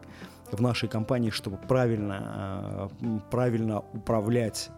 в 0.52 0.62
нашей 0.62 0.88
компании, 0.90 1.30
чтобы 1.30 1.58
правильно, 1.58 2.20
а, 2.22 2.90
правильно 3.30 3.80
управлять 3.94 4.70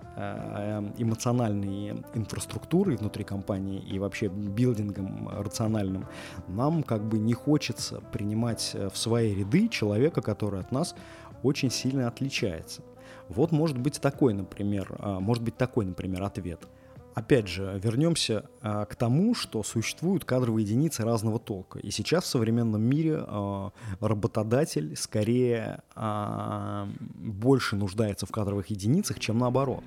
эмоциональной 0.97 2.03
инфраструктурой 2.13 2.97
внутри 2.97 3.23
компании 3.23 3.79
и 3.81 3.99
вообще 3.99 4.27
билдингом 4.27 5.29
рациональным, 5.29 6.07
нам 6.47 6.83
как 6.83 7.03
бы 7.03 7.19
не 7.19 7.33
хочется 7.33 8.01
принимать 8.11 8.75
в 8.91 8.97
свои 8.97 9.33
ряды 9.33 9.69
человека, 9.69 10.21
который 10.21 10.59
от 10.59 10.71
нас 10.71 10.95
очень 11.43 11.71
сильно 11.71 12.07
отличается. 12.07 12.81
Вот 13.29 13.51
может 13.51 13.77
быть 13.77 14.01
такой, 14.01 14.33
например, 14.33 14.95
а, 14.99 15.19
может 15.19 15.43
быть 15.43 15.55
такой, 15.55 15.85
например, 15.85 16.23
ответ– 16.23 16.59
опять 17.19 17.47
же, 17.47 17.79
вернемся 17.83 18.49
а, 18.61 18.85
к 18.85 18.95
тому, 18.95 19.35
что 19.35 19.63
существуют 19.63 20.25
кадровые 20.25 20.65
единицы 20.65 21.03
разного 21.03 21.39
толка. 21.39 21.79
И 21.79 21.91
сейчас 21.91 22.23
в 22.23 22.27
современном 22.27 22.81
мире 22.81 23.23
а, 23.27 23.71
работодатель 23.99 24.95
скорее 24.95 25.81
а, 25.95 26.87
больше 27.15 27.75
нуждается 27.75 28.25
в 28.25 28.31
кадровых 28.31 28.67
единицах, 28.67 29.19
чем 29.19 29.37
наоборот. 29.37 29.83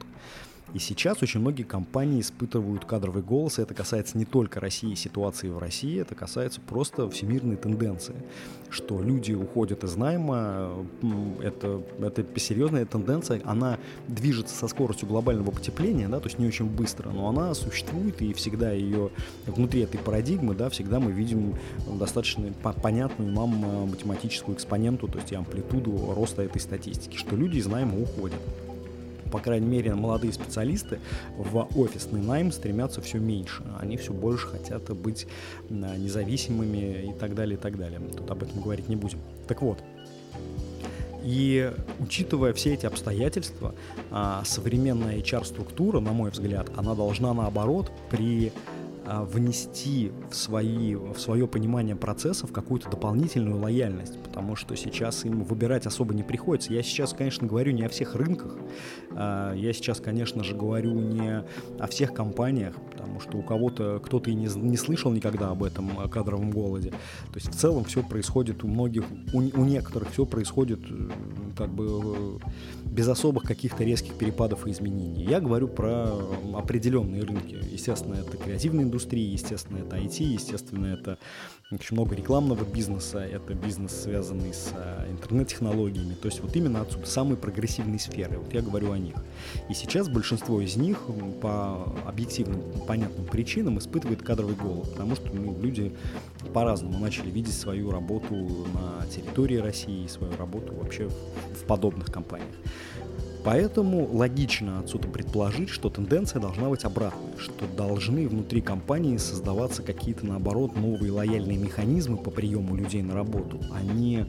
И 0.75 0.79
сейчас 0.79 1.23
очень 1.23 1.41
многие 1.41 1.65
компании 1.65 2.21
испытывают 2.21 2.87
кадровый 2.87 3.23
голос, 3.23 3.59
и 3.59 3.63
это 3.63 3.75
касается 3.75 4.17
не 4.17 4.25
только 4.25 4.59
России, 4.59 4.95
ситуации 4.95 5.49
в 5.49 5.59
России, 5.59 6.01
это 6.01 6.15
касается 6.15 6.61
просто 6.61 7.11
всемирной 7.11 7.57
тенденции, 7.57 8.15
что 8.71 9.03
люди 9.03 9.33
уходят 9.33 9.85
из 9.85 9.97
найма, 9.97 10.71
это, 11.43 11.83
это 12.01 12.25
серьезная 12.41 12.87
тенденция, 12.87 13.43
она 13.45 13.79
движется 14.09 14.55
со 14.55 14.67
скоростью 14.67 15.09
глобального 15.09 15.51
потепления, 15.51 16.09
да, 16.09 16.21
то 16.21 16.27
есть 16.29 16.39
не 16.39 16.47
очень 16.47 16.67
быстро, 16.67 17.11
но 17.11 17.29
она 17.29 17.53
существует, 17.55 18.23
и 18.23 18.33
всегда 18.33 18.73
ее 18.73 19.11
внутри 19.47 19.83
этой 19.83 19.99
парадигмы, 19.99 20.55
да, 20.55 20.71
всегда 20.71 21.01
мы 21.01 21.13
видим 21.13 21.55
достаточно 21.87 22.51
понятную 22.83 23.31
нам 23.31 23.65
э, 23.65 23.87
математическую 23.91 24.57
экспоненту, 24.57 25.07
то 25.07 25.19
есть 25.19 25.33
амплитуду 25.35 26.15
роста 26.15 26.43
этой 26.43 26.61
статистики, 26.61 27.17
что 27.17 27.37
люди 27.37 27.59
из 27.59 27.67
найма 27.67 28.01
уходят 28.01 28.41
по 29.33 29.41
крайней 29.41 29.67
мере, 29.67 29.95
молодые 29.95 30.33
специалисты 30.33 31.01
в 31.37 31.69
офисный 31.75 32.21
найм 32.21 32.53
стремятся 32.53 33.01
все 33.01 33.19
меньше. 33.19 33.65
Они 33.81 33.97
все 33.97 34.13
больше 34.13 34.47
хотят 34.47 34.95
быть 34.95 35.27
э, 35.71 35.97
независимыми 35.97 37.09
и 37.09 37.13
так 37.19 37.35
далее, 37.35 37.57
и 37.57 37.61
так 37.61 37.79
далее. 37.79 37.99
Тут 38.15 38.31
об 38.31 38.43
этом 38.43 38.61
говорить 38.61 38.89
не 38.89 38.97
будем. 38.97 39.19
Так 39.49 39.63
вот, 39.63 39.79
и 41.25 41.73
учитывая 41.99 42.53
все 42.53 42.75
эти 42.75 42.85
обстоятельства, 42.85 43.75
а, 44.11 44.43
современная 44.45 45.19
HR-структура, 45.19 46.01
на 46.01 46.13
мой 46.13 46.31
взгляд, 46.31 46.71
она 46.77 46.95
должна 46.95 47.33
наоборот 47.33 47.91
при 48.11 48.49
а, 48.49 48.82
внести 49.05 50.13
в, 50.31 50.35
свои, 50.35 50.95
в 50.95 51.19
свое 51.19 51.47
понимание 51.49 51.97
процессов 51.97 52.53
какую-то 52.53 52.91
дополнительную 52.91 53.61
лояльность, 53.61 54.23
потому 54.23 54.57
что 54.57 54.77
сейчас 54.77 55.25
им 55.25 55.43
выбирать 55.45 55.87
особо 55.87 56.15
не 56.15 56.23
приходится. 56.23 56.73
Я 56.73 56.83
сейчас, 56.83 57.13
конечно, 57.13 57.47
говорю 57.47 57.73
не 57.73 57.83
о 57.83 57.89
всех 57.89 58.15
рынках, 58.15 58.57
а, 59.11 59.55
я 59.55 59.73
сейчас, 59.73 60.01
конечно 60.01 60.45
же, 60.45 60.55
говорю 60.55 60.93
не 60.95 61.45
о 61.79 61.87
всех 61.89 62.15
компаниях, 62.15 62.75
потому 62.91 63.21
что 63.21 63.39
у 63.39 63.43
кого-то 63.43 64.01
кто-то 64.05 64.31
и 64.31 64.35
не, 64.35 64.49
не 64.57 64.77
слышал 64.77 65.11
никогда 65.13 65.51
об 65.51 65.63
этом 65.65 65.91
кадровом 66.09 66.51
голоде. 66.51 66.91
То 66.91 67.37
есть 67.37 67.49
в 67.49 67.59
целом 67.59 67.85
все 67.85 68.03
происходит 68.03 68.65
у 68.65 68.69
многих, 68.69 69.05
у, 69.33 69.39
у 69.39 69.65
некоторых 69.65 70.11
все 70.11 70.25
происходит 70.27 70.81
как 71.57 71.71
бы 71.71 72.41
без 72.85 73.09
особых 73.09 73.45
каких-то 73.45 73.85
резких 73.85 74.15
перепадов 74.15 74.67
и 74.67 74.71
изменений. 74.71 75.25
Я 75.25 75.41
говорю 75.41 75.69
про 75.69 76.09
определенные 76.55 77.23
рынки. 77.23 77.59
Естественно, 77.71 78.15
это 78.15 78.37
креативная 78.37 78.85
индустрия, 78.93 79.27
естественно, 79.27 79.79
это 79.79 79.97
IT, 79.97 80.23
естественно, 80.23 80.87
это 80.87 81.17
очень 81.71 81.97
много 81.97 82.15
рекламного 82.15 82.65
бизнеса, 82.65 83.21
это 83.21 83.55
бизнес, 83.55 84.03
связанный 84.03 84.53
с 84.53 84.73
э, 84.75 85.11
интернет-технологиями. 85.11 86.13
То 86.13 86.29
есть 86.29 86.41
вот 86.41 86.55
именно 86.55 86.83
отсюда 86.83 87.07
самые 87.07 87.39
прогрессивные 87.39 87.99
сферы. 87.99 88.39
Вот 88.39 88.53
я 88.53 88.61
говорю 88.61 88.93
о 88.93 88.99
них. 88.99 89.15
И 89.71 89.75
сейчас 89.75 90.11
большинство 90.11 90.61
из 90.61 90.77
них 90.77 90.99
по 91.41 91.85
объективным, 92.07 92.61
понятным 92.87 93.25
причинам 93.25 93.79
испытывает 93.79 94.23
кадровый 94.23 94.55
голод, 94.55 94.91
потому 94.91 95.17
что 95.17 95.33
ну, 95.33 95.59
люди 95.63 95.97
по-разному 96.53 96.99
начали 96.99 97.31
видеть 97.31 97.55
свою 97.55 97.91
работу 97.91 98.35
на 98.35 99.07
территории 99.07 99.57
России, 99.57 100.07
свою 100.09 100.37
работу 100.37 100.75
вообще 100.75 101.09
в 101.09 101.65
подобных 101.67 102.13
компаниях. 102.13 102.55
Поэтому 103.45 104.09
логично 104.13 104.79
отсюда 104.79 105.09
предположить, 105.09 105.69
что 105.69 105.91
тенденция 105.91 106.41
должна 106.41 106.69
быть 106.69 106.85
обратной, 106.85 107.37
что 107.39 107.67
должны 107.77 108.29
внутри 108.29 108.61
компании 108.61 109.17
создаваться 109.17 109.83
какие-то, 109.83 110.25
наоборот, 110.27 110.77
новые 110.77 111.11
лояльные 111.11 111.59
механизмы 111.59 112.19
по 112.19 112.31
приему 112.31 112.77
людей 112.77 113.03
на 113.03 113.15
работу, 113.15 113.61
а 113.73 113.83
не 113.83 114.27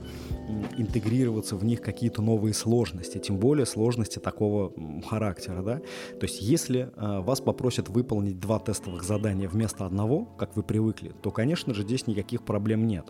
интегрироваться 0.77 1.55
в 1.55 1.63
них 1.63 1.81
какие-то 1.81 2.21
новые 2.21 2.53
сложности, 2.53 3.19
тем 3.19 3.37
более 3.37 3.65
сложности 3.65 4.19
такого 4.19 4.73
характера. 5.07 5.61
Да? 5.61 5.77
То 6.19 6.23
есть 6.25 6.41
если 6.41 6.91
э, 6.95 7.19
вас 7.21 7.39
попросят 7.39 7.89
выполнить 7.89 8.39
два 8.39 8.59
тестовых 8.59 9.03
задания 9.03 9.47
вместо 9.47 9.85
одного, 9.85 10.25
как 10.37 10.55
вы 10.55 10.63
привыкли, 10.63 11.13
то, 11.21 11.31
конечно 11.31 11.73
же, 11.73 11.83
здесь 11.83 12.07
никаких 12.07 12.43
проблем 12.43 12.87
нет. 12.87 13.05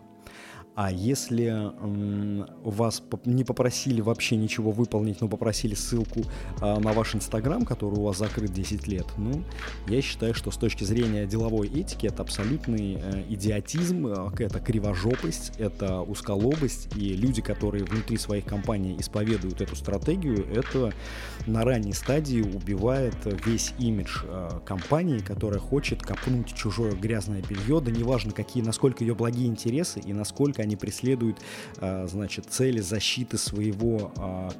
А 0.74 0.90
если 0.90 1.72
вас 2.64 3.02
не 3.24 3.44
попросили 3.44 4.00
вообще 4.00 4.36
ничего 4.36 4.72
выполнить, 4.72 5.20
но 5.20 5.28
попросили 5.28 5.74
ссылку 5.74 6.22
а, 6.60 6.80
на 6.80 6.92
ваш 6.92 7.14
Инстаграм, 7.14 7.64
который 7.64 7.94
у 7.98 8.02
вас 8.02 8.18
закрыт 8.18 8.52
10 8.52 8.88
лет, 8.88 9.06
ну, 9.16 9.44
я 9.86 10.02
считаю, 10.02 10.34
что 10.34 10.50
с 10.50 10.56
точки 10.56 10.82
зрения 10.82 11.26
деловой 11.26 11.68
этики 11.68 12.06
это 12.06 12.22
абсолютный 12.22 12.98
э, 13.00 13.24
идиотизм, 13.28 14.06
э, 14.08 14.30
это 14.38 14.58
кривожопость, 14.58 15.52
это 15.58 16.00
узколобость, 16.00 16.88
и 16.96 17.14
люди, 17.14 17.40
которые 17.40 17.84
внутри 17.84 18.16
своих 18.16 18.44
компаний 18.44 18.96
исповедуют 18.98 19.60
эту 19.60 19.76
стратегию, 19.76 20.44
это 20.52 20.92
на 21.46 21.64
ранней 21.64 21.92
стадии 21.92 22.40
убивает 22.40 23.14
весь 23.46 23.74
имидж 23.78 24.22
э, 24.24 24.60
компании, 24.66 25.20
которая 25.20 25.60
хочет 25.60 26.02
копнуть 26.02 26.52
чужое 26.52 26.92
грязное 26.92 27.42
белье, 27.42 27.80
да 27.80 27.92
неважно, 27.92 28.32
какие, 28.32 28.62
насколько 28.62 29.04
ее 29.04 29.14
благие 29.14 29.46
интересы 29.46 30.00
и 30.00 30.12
насколько 30.12 30.63
они 30.64 30.76
преследуют, 30.76 31.38
а, 31.78 32.06
значит, 32.06 32.46
цели 32.48 32.80
защиты 32.80 33.38
своего 33.38 34.12
а, 34.16 34.50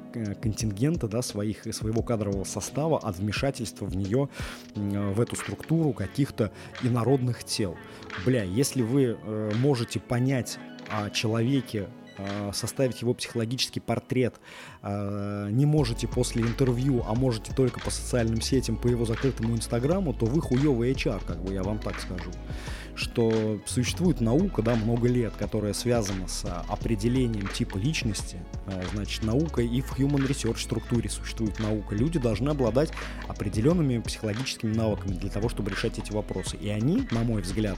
контингента, 0.41 1.07
да, 1.07 1.21
своих, 1.21 1.63
своего 1.73 2.01
кадрового 2.01 2.43
состава 2.43 2.99
от 2.99 3.17
вмешательства 3.17 3.85
в 3.85 3.95
нее, 3.95 4.29
в 4.75 5.19
эту 5.19 5.35
структуру 5.35 5.93
каких-то 5.93 6.51
инородных 6.83 7.43
тел. 7.43 7.75
Бля, 8.25 8.43
если 8.43 8.81
вы 8.81 9.17
э, 9.21 9.51
можете 9.55 9.99
понять 9.99 10.57
о 10.89 11.09
человеке, 11.09 11.87
а, 11.87 12.04
составить 12.53 13.01
его 13.01 13.13
психологический 13.13 13.79
портрет 13.79 14.35
не 14.83 15.65
можете 15.65 16.07
после 16.07 16.43
интервью, 16.43 17.03
а 17.07 17.13
можете 17.13 17.53
только 17.53 17.79
по 17.79 17.89
социальным 17.89 18.41
сетям, 18.41 18.77
по 18.77 18.87
его 18.87 19.05
закрытому 19.05 19.55
инстаграму, 19.55 20.13
то 20.13 20.25
вы 20.25 20.41
хуёвый 20.41 20.91
HR, 20.91 21.25
как 21.25 21.43
бы 21.43 21.53
я 21.53 21.63
вам 21.63 21.79
так 21.79 21.99
скажу 21.99 22.31
что 22.95 23.59
существует 23.65 24.21
наука, 24.21 24.61
да, 24.61 24.75
много 24.75 25.07
лет, 25.07 25.33
которая 25.37 25.73
связана 25.73 26.27
с 26.27 26.45
определением 26.69 27.47
типа 27.47 27.77
личности, 27.77 28.37
а, 28.67 28.81
значит, 28.93 29.23
наука 29.23 29.61
и 29.61 29.81
в 29.81 29.99
human 29.99 30.27
research 30.27 30.59
структуре 30.59 31.09
существует 31.09 31.59
наука. 31.59 31.93
Люди 31.93 32.19
должны 32.19 32.49
обладать 32.49 32.91
определенными 33.27 33.99
психологическими 33.99 34.73
навыками 34.73 35.13
для 35.13 35.29
того, 35.29 35.49
чтобы 35.49 35.71
решать 35.71 35.99
эти 35.99 36.11
вопросы. 36.13 36.55
И 36.55 36.69
они, 36.69 37.05
на 37.11 37.23
мой 37.23 37.41
взгляд, 37.41 37.77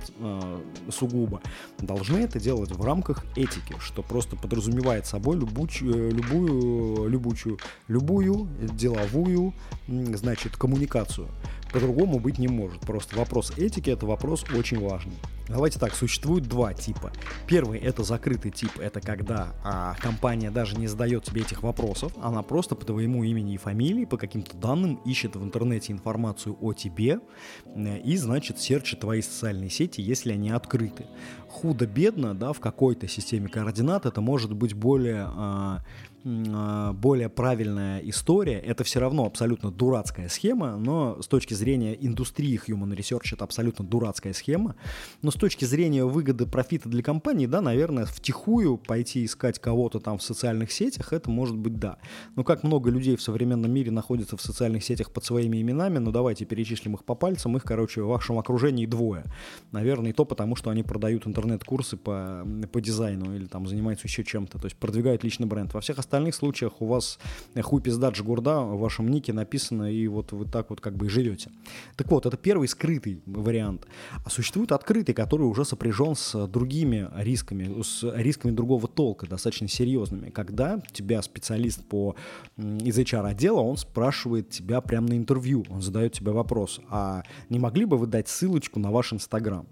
сугубо, 0.91 1.41
должны 1.79 2.19
это 2.19 2.39
делать 2.39 2.71
в 2.71 2.83
рамках 2.83 3.25
этики, 3.35 3.75
что 3.79 4.03
просто 4.03 4.26
подразумевает 4.35 5.05
собой 5.05 5.37
любую, 5.37 5.69
любую, 6.11 7.07
любую, 7.07 7.59
любую 7.87 8.49
деловую, 8.59 9.53
значит, 9.87 10.57
коммуникацию. 10.57 11.27
По-другому 11.71 12.19
быть 12.19 12.37
не 12.37 12.47
может. 12.47 12.81
Просто 12.81 13.17
вопрос 13.17 13.53
этики— 13.57 13.89
это 13.91 14.05
вопрос 14.05 14.43
очень 14.53 14.79
важный. 14.79 15.15
Давайте 15.49 15.79
так, 15.79 15.95
существует 15.95 16.43
два 16.45 16.73
типа. 16.73 17.11
Первый 17.47 17.79
это 17.79 18.03
закрытый 18.03 18.51
тип, 18.51 18.79
это 18.79 18.99
когда 18.99 19.55
а, 19.63 19.95
компания 19.95 20.51
даже 20.51 20.77
не 20.77 20.87
задает 20.87 21.23
тебе 21.23 21.41
этих 21.41 21.63
вопросов, 21.63 22.11
она 22.21 22.43
просто 22.43 22.75
по 22.75 22.85
твоему 22.85 23.23
имени 23.23 23.53
и 23.53 23.57
фамилии, 23.57 24.03
по 24.05 24.17
каким-то 24.17 24.57
данным 24.57 24.95
ищет 25.05 25.35
в 25.35 25.43
интернете 25.43 25.93
информацию 25.93 26.57
о 26.59 26.73
тебе 26.73 27.19
э, 27.65 27.99
и, 27.99 28.17
значит, 28.17 28.59
серчит 28.59 28.99
твои 28.99 29.21
социальные 29.21 29.69
сети, 29.69 30.01
если 30.01 30.33
они 30.33 30.49
открыты. 30.49 31.05
Худо-бедно, 31.49 32.35
да, 32.35 32.51
в 32.51 32.59
какой-то 32.59 33.07
системе 33.07 33.47
координат 33.47 34.05
это 34.05 34.19
может 34.19 34.53
быть 34.53 34.73
более 34.73 35.27
а, 35.29 35.81
а, 36.27 36.93
более 36.93 37.29
правильная 37.29 37.99
история. 37.99 38.59
Это 38.59 38.83
все 38.83 38.99
равно 38.99 39.25
абсолютно 39.25 39.71
дурацкая 39.71 40.29
схема, 40.29 40.75
но 40.77 41.21
с 41.21 41.27
точки 41.27 41.53
зрения 41.53 41.93
индустрии 41.93 42.59
Human 42.67 42.95
Research 42.95 43.33
это 43.33 43.43
абсолютно 43.45 43.85
дурацкая 43.85 44.33
схема. 44.33 44.75
Но 45.21 45.31
с 45.31 45.35
точки 45.37 45.65
зрения 45.65 46.05
выгоды 46.05 46.45
профита 46.45 46.89
для 46.89 47.03
компании, 47.03 47.45
да, 47.45 47.61
наверное, 47.61 48.05
втихую 48.05 48.77
пойти 48.77 49.25
искать 49.25 49.59
кого-то 49.59 49.99
там 49.99 50.17
в 50.17 50.23
социальных 50.23 50.71
сетях, 50.71 51.13
это 51.13 51.29
может 51.29 51.55
быть 51.55 51.77
да. 51.77 51.97
Но 52.35 52.43
как 52.43 52.63
много 52.63 52.89
людей 52.89 53.15
в 53.15 53.21
современном 53.21 53.71
мире 53.71 53.91
находятся 53.91 54.37
в 54.37 54.41
социальных 54.41 54.83
сетях 54.83 55.11
под 55.11 55.23
своими 55.25 55.61
именами, 55.61 55.97
ну 55.97 56.11
давайте 56.11 56.45
перечислим 56.45 56.95
их 56.95 57.03
по 57.03 57.15
пальцам, 57.15 57.55
их, 57.57 57.63
короче, 57.63 58.01
в 58.01 58.07
вашем 58.07 58.39
окружении 58.39 58.85
двое. 58.85 59.23
Наверное, 59.71 60.11
и 60.11 60.13
то 60.13 60.25
потому, 60.25 60.55
что 60.55 60.69
они 60.69 60.83
продают 60.83 61.27
интернет-курсы 61.27 61.97
по, 61.97 62.45
по 62.71 62.81
дизайну 62.81 63.35
или 63.35 63.45
там 63.45 63.67
занимаются 63.67 64.07
еще 64.07 64.23
чем-то, 64.23 64.59
то 64.59 64.65
есть 64.65 64.77
продвигают 64.77 65.23
личный 65.23 65.47
бренд. 65.47 65.73
Во 65.73 65.81
всех 65.81 65.99
остальных 65.99 66.35
случаях 66.35 66.81
у 66.81 66.85
вас 66.85 67.19
хуй 67.61 67.81
пизда 67.81 68.09
джигурда 68.09 68.61
в 68.61 68.79
вашем 68.79 69.09
нике 69.09 69.33
написано, 69.33 69.91
и 69.91 70.07
вот 70.07 70.31
вы 70.31 70.45
так 70.45 70.69
вот 70.69 70.81
как 70.81 70.95
бы 70.95 71.07
и 71.07 71.09
живете. 71.09 71.51
Так 71.95 72.09
вот, 72.09 72.25
это 72.25 72.37
первый 72.37 72.67
скрытый 72.67 73.21
вариант. 73.25 73.87
А 74.25 74.29
существует 74.29 74.71
открытый, 74.71 75.13
уже 75.33 75.65
сопряжен 75.65 76.15
с 76.15 76.47
другими 76.47 77.09
рисками, 77.15 77.81
с 77.81 78.03
рисками 78.15 78.51
другого 78.51 78.87
толка, 78.87 79.27
достаточно 79.27 79.67
серьезными. 79.67 80.29
Когда 80.29 80.81
тебя 80.91 81.21
специалист 81.21 81.83
по, 81.85 82.15
из 82.57 82.97
HR-отдела, 82.97 83.59
он 83.59 83.77
спрашивает 83.77 84.49
тебя 84.49 84.81
прямо 84.81 85.09
на 85.09 85.17
интервью, 85.17 85.65
он 85.69 85.81
задает 85.81 86.13
тебе 86.13 86.31
вопрос, 86.31 86.79
а 86.89 87.23
не 87.49 87.59
могли 87.59 87.85
бы 87.85 87.97
вы 87.97 88.07
дать 88.07 88.27
ссылочку 88.27 88.79
на 88.79 88.91
ваш 88.91 89.13
Инстаграм? 89.13 89.67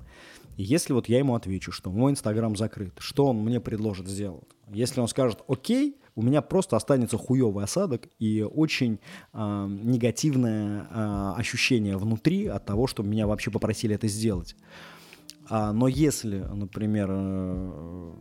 И 0.58 0.64
если 0.64 0.94
вот 0.94 1.10
я 1.10 1.20
ему 1.20 1.36
отвечу, 1.36 1.72
что 1.72 1.92
мой 1.92 2.12
Инстаграм 2.12 2.56
закрыт, 2.56 2.94
что 3.00 3.26
он 3.26 3.38
мне 3.38 3.60
предложит 3.60 4.08
сделать? 4.08 4.48
Если 4.72 5.00
он 5.02 5.08
скажет 5.08 5.44
«Окей», 5.48 5.98
у 6.16 6.22
меня 6.22 6.42
просто 6.42 6.78
останется 6.78 7.18
хуевый 7.18 7.66
осадок 7.66 8.08
и 8.20 8.42
очень 8.42 9.00
э, 9.34 9.68
негативное 9.84 10.88
э, 10.90 11.34
ощущение 11.38 11.98
внутри 11.98 12.48
от 12.48 12.66
того, 12.66 12.88
что 12.88 13.04
меня 13.04 13.28
вообще 13.28 13.52
попросили 13.52 13.96
это 13.96 14.08
сделать. 14.08 14.56
А, 15.48 15.74
но 15.74 15.88
если, 15.88 16.40
например, 16.40 17.10
э, 17.12 18.12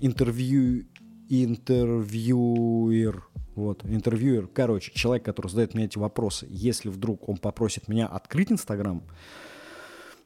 интервью, 0.00 0.84
интервьюер, 1.28 3.24
вот, 3.54 3.84
интервьюер, 3.84 4.46
короче, 4.46 4.92
человек, 4.94 5.24
который 5.24 5.48
задает 5.48 5.74
мне 5.74 5.84
эти 5.84 5.98
вопросы, 5.98 6.46
если 6.48 6.88
вдруг 6.88 7.28
он 7.28 7.36
попросит 7.36 7.88
меня 7.88 8.06
открыть 8.06 8.50
Инстаграм, 8.50 9.02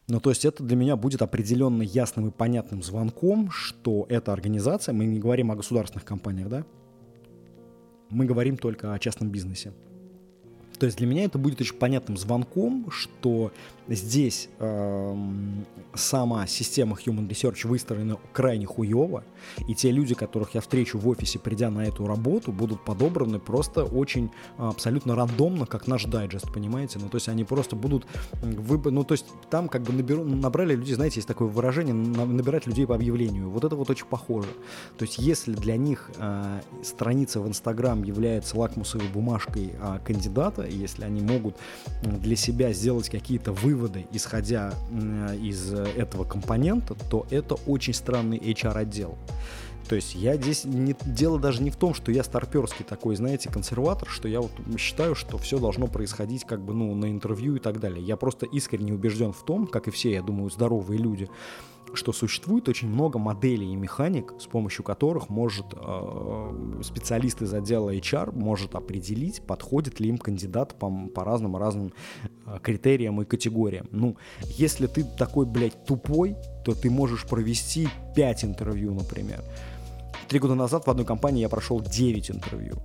ну, 0.08 0.20
то 0.20 0.30
есть 0.30 0.44
это 0.44 0.62
для 0.62 0.76
меня 0.76 0.96
будет 0.96 1.22
определенно 1.22 1.82
ясным 1.82 2.28
и 2.28 2.30
понятным 2.30 2.82
звонком, 2.82 3.50
что 3.50 4.06
эта 4.08 4.32
организация, 4.32 4.92
мы 4.92 5.06
не 5.06 5.18
говорим 5.18 5.50
о 5.50 5.56
государственных 5.56 6.04
компаниях, 6.04 6.48
да, 6.48 6.64
мы 8.10 8.26
говорим 8.26 8.56
только 8.56 8.92
о 8.92 8.98
частном 8.98 9.30
бизнесе. 9.30 9.72
То 10.78 10.86
есть 10.86 10.98
для 10.98 11.06
меня 11.06 11.24
это 11.24 11.38
будет 11.38 11.60
очень 11.60 11.76
понятным 11.76 12.16
звонком, 12.16 12.90
что 12.90 13.52
здесь 13.88 14.48
э, 14.58 15.16
сама 15.94 16.46
система 16.46 16.96
Human 16.96 17.28
Research 17.28 17.66
выстроена 17.66 18.18
крайне 18.32 18.66
хуево, 18.66 19.24
и 19.68 19.74
те 19.74 19.90
люди, 19.90 20.14
которых 20.14 20.54
я 20.54 20.60
встречу 20.60 20.98
в 20.98 21.08
офисе, 21.08 21.38
придя 21.38 21.70
на 21.70 21.84
эту 21.84 22.06
работу, 22.06 22.52
будут 22.52 22.84
подобраны 22.84 23.38
просто 23.38 23.84
очень 23.84 24.30
абсолютно 24.56 25.14
рандомно, 25.14 25.66
как 25.66 25.86
наш 25.86 26.04
дайджест, 26.04 26.52
понимаете? 26.52 26.98
Ну, 26.98 27.08
то 27.08 27.16
есть 27.16 27.28
они 27.28 27.44
просто 27.44 27.76
будут 27.76 28.06
выб... 28.42 28.86
ну, 28.86 29.04
то 29.04 29.12
есть 29.12 29.26
там 29.50 29.68
как 29.68 29.82
бы 29.82 29.92
наберу... 29.92 30.24
набрали 30.24 30.74
людей, 30.74 30.94
знаете, 30.94 31.16
есть 31.16 31.28
такое 31.28 31.48
выражение, 31.48 31.94
набирать 31.94 32.66
людей 32.66 32.86
по 32.86 32.94
объявлению. 32.94 33.50
Вот 33.50 33.64
это 33.64 33.76
вот 33.76 33.90
очень 33.90 34.06
похоже. 34.06 34.48
То 34.96 35.04
есть 35.04 35.18
если 35.18 35.54
для 35.54 35.76
них 35.76 36.10
э, 36.18 36.60
страница 36.82 37.40
в 37.40 37.48
Инстаграм 37.48 38.02
является 38.02 38.56
лакмусовой 38.58 39.08
бумажкой 39.08 39.72
э, 39.78 39.98
кандидата, 40.04 40.66
если 40.66 41.04
они 41.04 41.20
могут 41.20 41.56
для 42.02 42.36
себя 42.36 42.72
сделать 42.72 43.08
какие-то 43.08 43.52
выводы, 43.52 43.71
выводы, 43.72 44.06
исходя 44.12 44.74
из 45.40 45.72
этого 45.72 46.24
компонента, 46.24 46.94
то 47.10 47.26
это 47.30 47.54
очень 47.66 47.94
странный 47.94 48.38
HR-отдел. 48.38 49.16
То 49.88 49.96
есть 49.96 50.14
я 50.14 50.36
здесь 50.36 50.64
не, 50.64 50.94
дело 51.04 51.38
даже 51.38 51.62
не 51.62 51.70
в 51.70 51.76
том, 51.76 51.92
что 51.92 52.12
я 52.12 52.22
старперский 52.22 52.84
такой, 52.84 53.16
знаете, 53.16 53.50
консерватор, 53.50 54.08
что 54.08 54.28
я 54.28 54.40
вот 54.40 54.52
считаю, 54.78 55.14
что 55.14 55.38
все 55.38 55.58
должно 55.58 55.86
происходить 55.86 56.44
как 56.44 56.60
бы, 56.64 56.72
ну, 56.72 56.94
на 56.94 57.10
интервью 57.10 57.56
и 57.56 57.58
так 57.58 57.80
далее. 57.80 58.02
Я 58.02 58.16
просто 58.16 58.46
искренне 58.46 58.94
убежден 58.94 59.32
в 59.32 59.44
том, 59.44 59.66
как 59.66 59.88
и 59.88 59.90
все, 59.90 60.12
я 60.12 60.22
думаю, 60.22 60.50
здоровые 60.50 60.98
люди, 60.98 61.28
что 61.94 62.12
существует 62.12 62.68
очень 62.68 62.88
много 62.88 63.18
моделей 63.18 63.72
и 63.72 63.76
механик, 63.76 64.34
с 64.38 64.46
помощью 64.46 64.84
которых 64.84 65.28
может 65.28 65.66
э, 65.74 66.80
специалист 66.82 67.42
из 67.42 67.52
отдела 67.52 67.94
HR 67.94 68.36
может 68.36 68.74
определить, 68.74 69.42
подходит 69.42 70.00
ли 70.00 70.08
им 70.08 70.18
кандидат 70.18 70.74
по, 70.78 70.90
по 71.08 71.24
разным 71.24 71.56
разным 71.56 71.92
э, 72.46 72.58
критериям 72.62 73.20
и 73.20 73.24
категориям. 73.24 73.88
Ну, 73.90 74.16
если 74.44 74.86
ты 74.86 75.04
такой, 75.04 75.46
блядь, 75.46 75.84
тупой, 75.84 76.36
то 76.64 76.74
ты 76.74 76.90
можешь 76.90 77.26
провести 77.26 77.88
5 78.14 78.44
интервью, 78.44 78.94
например. 78.94 79.42
Три 80.28 80.38
года 80.38 80.54
назад 80.54 80.86
в 80.86 80.90
одной 80.90 81.04
компании 81.04 81.40
я 81.40 81.48
прошел 81.48 81.80
9 81.80 82.30
интервью. 82.30 82.76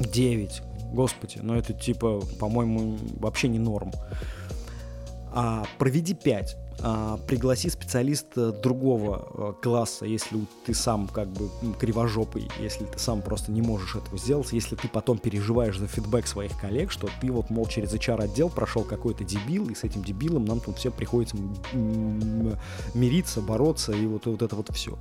9. 0.00 0.62
Господи, 0.92 1.38
ну 1.42 1.54
это 1.54 1.72
типа, 1.72 2.20
по-моему, 2.38 2.96
вообще 3.18 3.48
не 3.48 3.58
норм. 3.58 3.92
А, 5.32 5.64
проведи 5.78 6.14
5 6.14 6.56
а, 6.56 6.67
пригласи 7.26 7.70
специалиста 7.70 8.52
другого 8.52 9.28
э, 9.34 9.62
класса, 9.62 10.04
если 10.06 10.38
ты 10.64 10.74
сам 10.74 11.08
как 11.08 11.28
бы 11.28 11.48
кривожопый, 11.78 12.48
если 12.60 12.84
ты 12.84 12.98
сам 12.98 13.20
просто 13.20 13.50
не 13.50 13.62
можешь 13.62 13.96
этого 13.96 14.16
сделать, 14.16 14.52
если 14.52 14.76
ты 14.76 14.88
потом 14.88 15.18
переживаешь 15.18 15.78
за 15.78 15.88
фидбэк 15.88 16.26
своих 16.26 16.58
коллег, 16.58 16.90
что 16.92 17.08
ты 17.20 17.32
вот, 17.32 17.50
мол, 17.50 17.66
через 17.66 17.92
HR-отдел 17.92 18.48
прошел 18.48 18.84
какой-то 18.84 19.24
дебил, 19.24 19.68
и 19.68 19.74
с 19.74 19.82
этим 19.82 20.02
дебилом 20.04 20.44
нам 20.44 20.60
тут 20.60 20.78
все 20.78 20.90
приходится 20.90 21.36
мириться, 22.94 23.40
бороться, 23.40 23.92
и 23.92 24.06
вот, 24.06 24.26
вот 24.26 24.42
это 24.42 24.54
вот 24.54 24.70
все. 24.72 24.96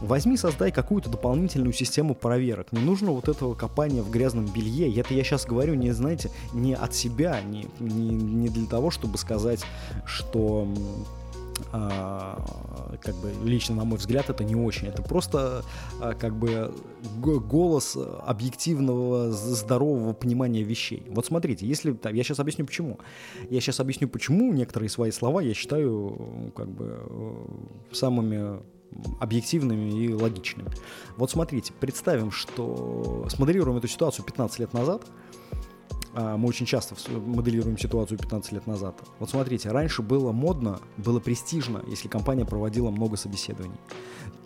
Возьми, 0.00 0.36
создай 0.36 0.72
какую-то 0.72 1.08
дополнительную 1.08 1.72
систему 1.72 2.14
проверок. 2.14 2.72
Не 2.72 2.80
нужно 2.80 3.12
вот 3.12 3.28
этого 3.28 3.54
копания 3.54 4.02
в 4.02 4.10
грязном 4.10 4.46
белье. 4.46 4.92
Это 4.94 5.14
я 5.14 5.24
сейчас 5.24 5.46
говорю, 5.46 5.74
не 5.74 5.92
знаете, 5.92 6.30
не 6.52 6.74
от 6.74 6.94
себя, 6.94 7.40
не, 7.40 7.66
не, 7.78 8.10
не 8.10 8.48
для 8.48 8.66
того, 8.66 8.90
чтобы 8.90 9.18
сказать, 9.18 9.64
что 10.04 10.68
а, 11.72 12.96
как 13.00 13.14
бы 13.16 13.32
лично 13.44 13.76
на 13.76 13.84
мой 13.84 13.98
взгляд 13.98 14.28
это 14.30 14.44
не 14.44 14.54
очень 14.54 14.88
это 14.88 15.02
просто 15.02 15.64
а, 16.00 16.14
как 16.14 16.34
бы 16.36 16.72
голос 17.18 17.96
объективного 18.24 19.30
здорового 19.30 20.12
понимания 20.12 20.62
вещей 20.62 21.04
вот 21.10 21.26
смотрите 21.26 21.66
если 21.66 21.96
я 22.12 22.24
сейчас 22.24 22.40
объясню 22.40 22.66
почему 22.66 22.98
я 23.50 23.60
сейчас 23.60 23.80
объясню 23.80 24.08
почему 24.08 24.52
некоторые 24.52 24.88
свои 24.88 25.10
слова 25.10 25.40
я 25.40 25.54
считаю 25.54 26.52
как 26.56 26.68
бы 26.68 26.98
э, 26.98 27.46
самыми 27.92 28.60
объективными 29.20 29.90
и 29.90 30.12
логичными. 30.12 30.70
Вот 31.16 31.30
смотрите, 31.30 31.72
представим, 31.72 32.30
что 32.30 33.26
смоделируем 33.28 33.78
эту 33.78 33.88
ситуацию 33.88 34.24
15 34.24 34.58
лет 34.60 34.72
назад, 34.72 35.02
мы 36.14 36.48
очень 36.48 36.66
часто 36.66 36.94
моделируем 37.10 37.78
ситуацию 37.78 38.18
15 38.18 38.52
лет 38.52 38.66
назад. 38.66 38.94
Вот 39.18 39.30
смотрите, 39.30 39.70
раньше 39.70 40.02
было 40.02 40.32
модно, 40.32 40.80
было 40.96 41.20
престижно, 41.20 41.82
если 41.88 42.08
компания 42.08 42.44
проводила 42.44 42.90
много 42.90 43.16
собеседований. 43.16 43.78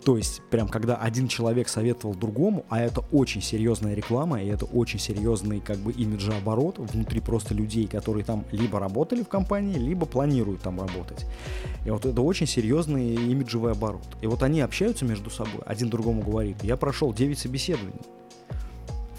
То 0.03 0.15
есть, 0.15 0.41
прям 0.49 0.67
когда 0.67 0.95
один 0.95 1.27
человек 1.27 1.67
советовал 1.67 2.15
другому, 2.15 2.65
а 2.69 2.79
это 2.79 3.01
очень 3.11 3.41
серьезная 3.41 3.95
реклама, 3.95 4.41
и 4.41 4.47
это 4.47 4.65
очень 4.65 4.97
серьезный 4.97 5.59
как 5.59 5.77
бы 5.77 5.91
имиджеоборот 5.91 6.79
внутри 6.79 7.19
просто 7.19 7.53
людей, 7.53 7.85
которые 7.85 8.23
там 8.23 8.45
либо 8.51 8.79
работали 8.79 9.23
в 9.23 9.27
компании, 9.27 9.77
либо 9.77 10.05
планируют 10.05 10.61
там 10.61 10.79
работать. 10.79 11.25
И 11.85 11.91
вот 11.91 12.05
это 12.05 12.21
очень 12.21 12.47
серьезный 12.47 13.13
имиджевый 13.13 13.73
оборот. 13.73 14.07
И 14.21 14.27
вот 14.27 14.41
они 14.41 14.61
общаются 14.61 15.05
между 15.05 15.29
собой, 15.29 15.61
один 15.65 15.89
другому 15.89 16.23
говорит, 16.23 16.63
я 16.63 16.77
прошел 16.77 17.13
9 17.13 17.37
собеседований 17.37 17.99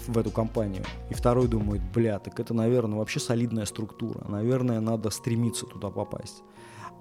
в 0.07 0.17
эту 0.17 0.31
компанию. 0.31 0.83
И 1.09 1.13
второй 1.13 1.47
думает, 1.47 1.81
бля, 1.93 2.19
так 2.19 2.39
это, 2.39 2.53
наверное, 2.53 2.99
вообще 2.99 3.19
солидная 3.19 3.65
структура. 3.65 4.23
Наверное, 4.27 4.79
надо 4.79 5.09
стремиться 5.09 5.65
туда 5.65 5.89
попасть. 5.89 6.43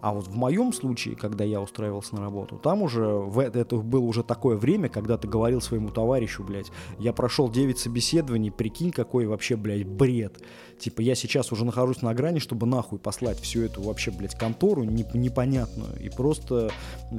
А 0.00 0.14
вот 0.14 0.28
в 0.28 0.34
моем 0.34 0.72
случае, 0.72 1.14
когда 1.14 1.44
я 1.44 1.60
устраивался 1.60 2.14
на 2.14 2.22
работу, 2.22 2.56
там 2.56 2.82
уже, 2.82 3.04
в 3.04 3.38
это, 3.38 3.58
это 3.58 3.76
было 3.76 4.00
уже 4.00 4.22
такое 4.22 4.56
время, 4.56 4.88
когда 4.88 5.18
ты 5.18 5.28
говорил 5.28 5.60
своему 5.60 5.90
товарищу, 5.90 6.42
блядь, 6.42 6.70
я 6.98 7.12
прошел 7.12 7.50
9 7.50 7.78
собеседований, 7.78 8.50
прикинь, 8.50 8.92
какой 8.92 9.26
вообще, 9.26 9.56
блядь, 9.56 9.86
бред. 9.86 10.42
Типа, 10.78 11.02
я 11.02 11.14
сейчас 11.14 11.52
уже 11.52 11.66
нахожусь 11.66 12.00
на 12.00 12.14
грани, 12.14 12.38
чтобы 12.38 12.66
нахуй 12.66 12.98
послать 12.98 13.38
всю 13.40 13.60
эту 13.60 13.82
вообще, 13.82 14.10
блядь, 14.10 14.34
контору 14.34 14.84
непонятную 14.84 16.00
и 16.00 16.08
просто, 16.08 16.70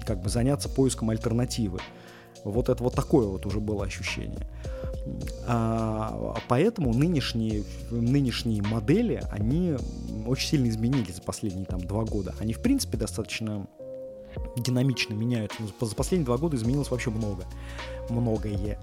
как 0.08 0.24
бы, 0.24 0.30
заняться 0.30 0.68
поиском 0.68 1.12
альтернативы. 1.12 1.80
Вот 2.44 2.70
это 2.70 2.84
вот 2.84 2.96
такое 2.96 3.28
вот 3.28 3.46
уже 3.46 3.60
было 3.60 3.86
ощущение. 3.86 4.48
А, 5.48 6.36
поэтому 6.48 6.94
нынешние, 6.94 7.64
нынешние 7.90 8.62
модели, 8.62 9.24
они 9.32 9.76
очень 10.26 10.50
сильно 10.50 10.70
изменились 10.70 11.16
за 11.16 11.22
последние 11.22 11.66
там 11.66 11.82
два 11.82 12.04
года. 12.04 12.36
Они, 12.40 12.54
в 12.54 12.62
принципе, 12.62 12.98
достаточно 12.98 13.68
динамично 14.58 15.14
меняются. 15.14 15.58
За 15.80 15.96
последние 15.96 16.26
два 16.26 16.38
года 16.38 16.56
изменилось 16.56 16.90
вообще 16.92 17.10
много. 17.10 17.46
Многое. 18.10 18.80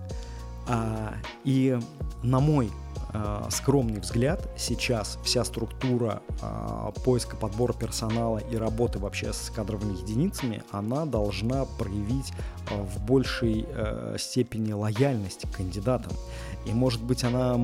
А, 0.68 1.14
и 1.44 1.78
на 2.22 2.40
мой 2.40 2.70
а, 3.10 3.48
скромный 3.50 4.00
взгляд, 4.00 4.48
сейчас 4.56 5.18
вся 5.24 5.44
структура 5.44 6.22
а, 6.42 6.92
поиска, 7.04 7.36
подбора 7.36 7.72
персонала 7.72 8.38
и 8.38 8.56
работы 8.56 8.98
вообще 8.98 9.32
с 9.32 9.50
кадровыми 9.50 9.98
единицами, 9.98 10.62
она 10.70 11.06
должна 11.06 11.64
проявить 11.64 12.32
а, 12.70 12.74
в 12.82 13.04
большей 13.04 13.66
а, 13.68 14.16
степени 14.18 14.72
лояльность 14.72 15.50
к 15.50 15.56
кандидатам. 15.56 16.12
И, 16.66 16.72
может 16.72 17.02
быть, 17.02 17.24
она 17.24 17.58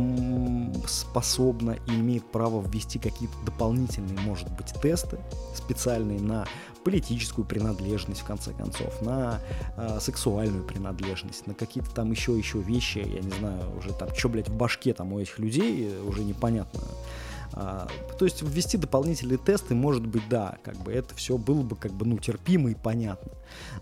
способна 0.86 1.76
и 1.86 1.90
имеет 1.90 2.24
право 2.24 2.66
ввести 2.66 2.98
какие-то 2.98 3.34
дополнительные, 3.44 4.18
может 4.20 4.50
быть, 4.56 4.72
тесты 4.80 5.18
специальные 5.54 6.20
на 6.20 6.46
политическую 6.84 7.44
принадлежность, 7.44 8.20
в 8.20 8.24
конце 8.24 8.52
концов, 8.52 9.00
на 9.00 9.40
э, 9.76 9.98
сексуальную 10.00 10.64
принадлежность, 10.64 11.46
на 11.46 11.54
какие-то 11.54 11.90
там 11.90 12.10
еще 12.10 12.36
еще 12.36 12.60
вещи, 12.60 12.98
я 12.98 13.20
не 13.20 13.30
знаю, 13.38 13.76
уже 13.76 13.92
там, 13.94 14.14
что, 14.14 14.28
блядь, 14.28 14.48
в 14.48 14.54
башке 14.54 14.92
там 14.92 15.12
у 15.12 15.18
этих 15.18 15.38
людей, 15.38 15.90
уже 16.06 16.22
непонятно. 16.22 16.80
А, 17.52 17.86
то 18.18 18.24
есть 18.24 18.42
ввести 18.42 18.78
дополнительные 18.78 19.38
тесты, 19.38 19.74
может 19.74 20.06
быть, 20.06 20.22
да, 20.28 20.58
как 20.62 20.76
бы 20.78 20.92
это 20.92 21.14
все 21.14 21.36
было 21.36 21.62
бы 21.62 21.76
как 21.76 21.92
бы, 21.92 22.06
ну, 22.06 22.18
терпимо 22.18 22.70
и 22.70 22.74
понятно. 22.74 23.32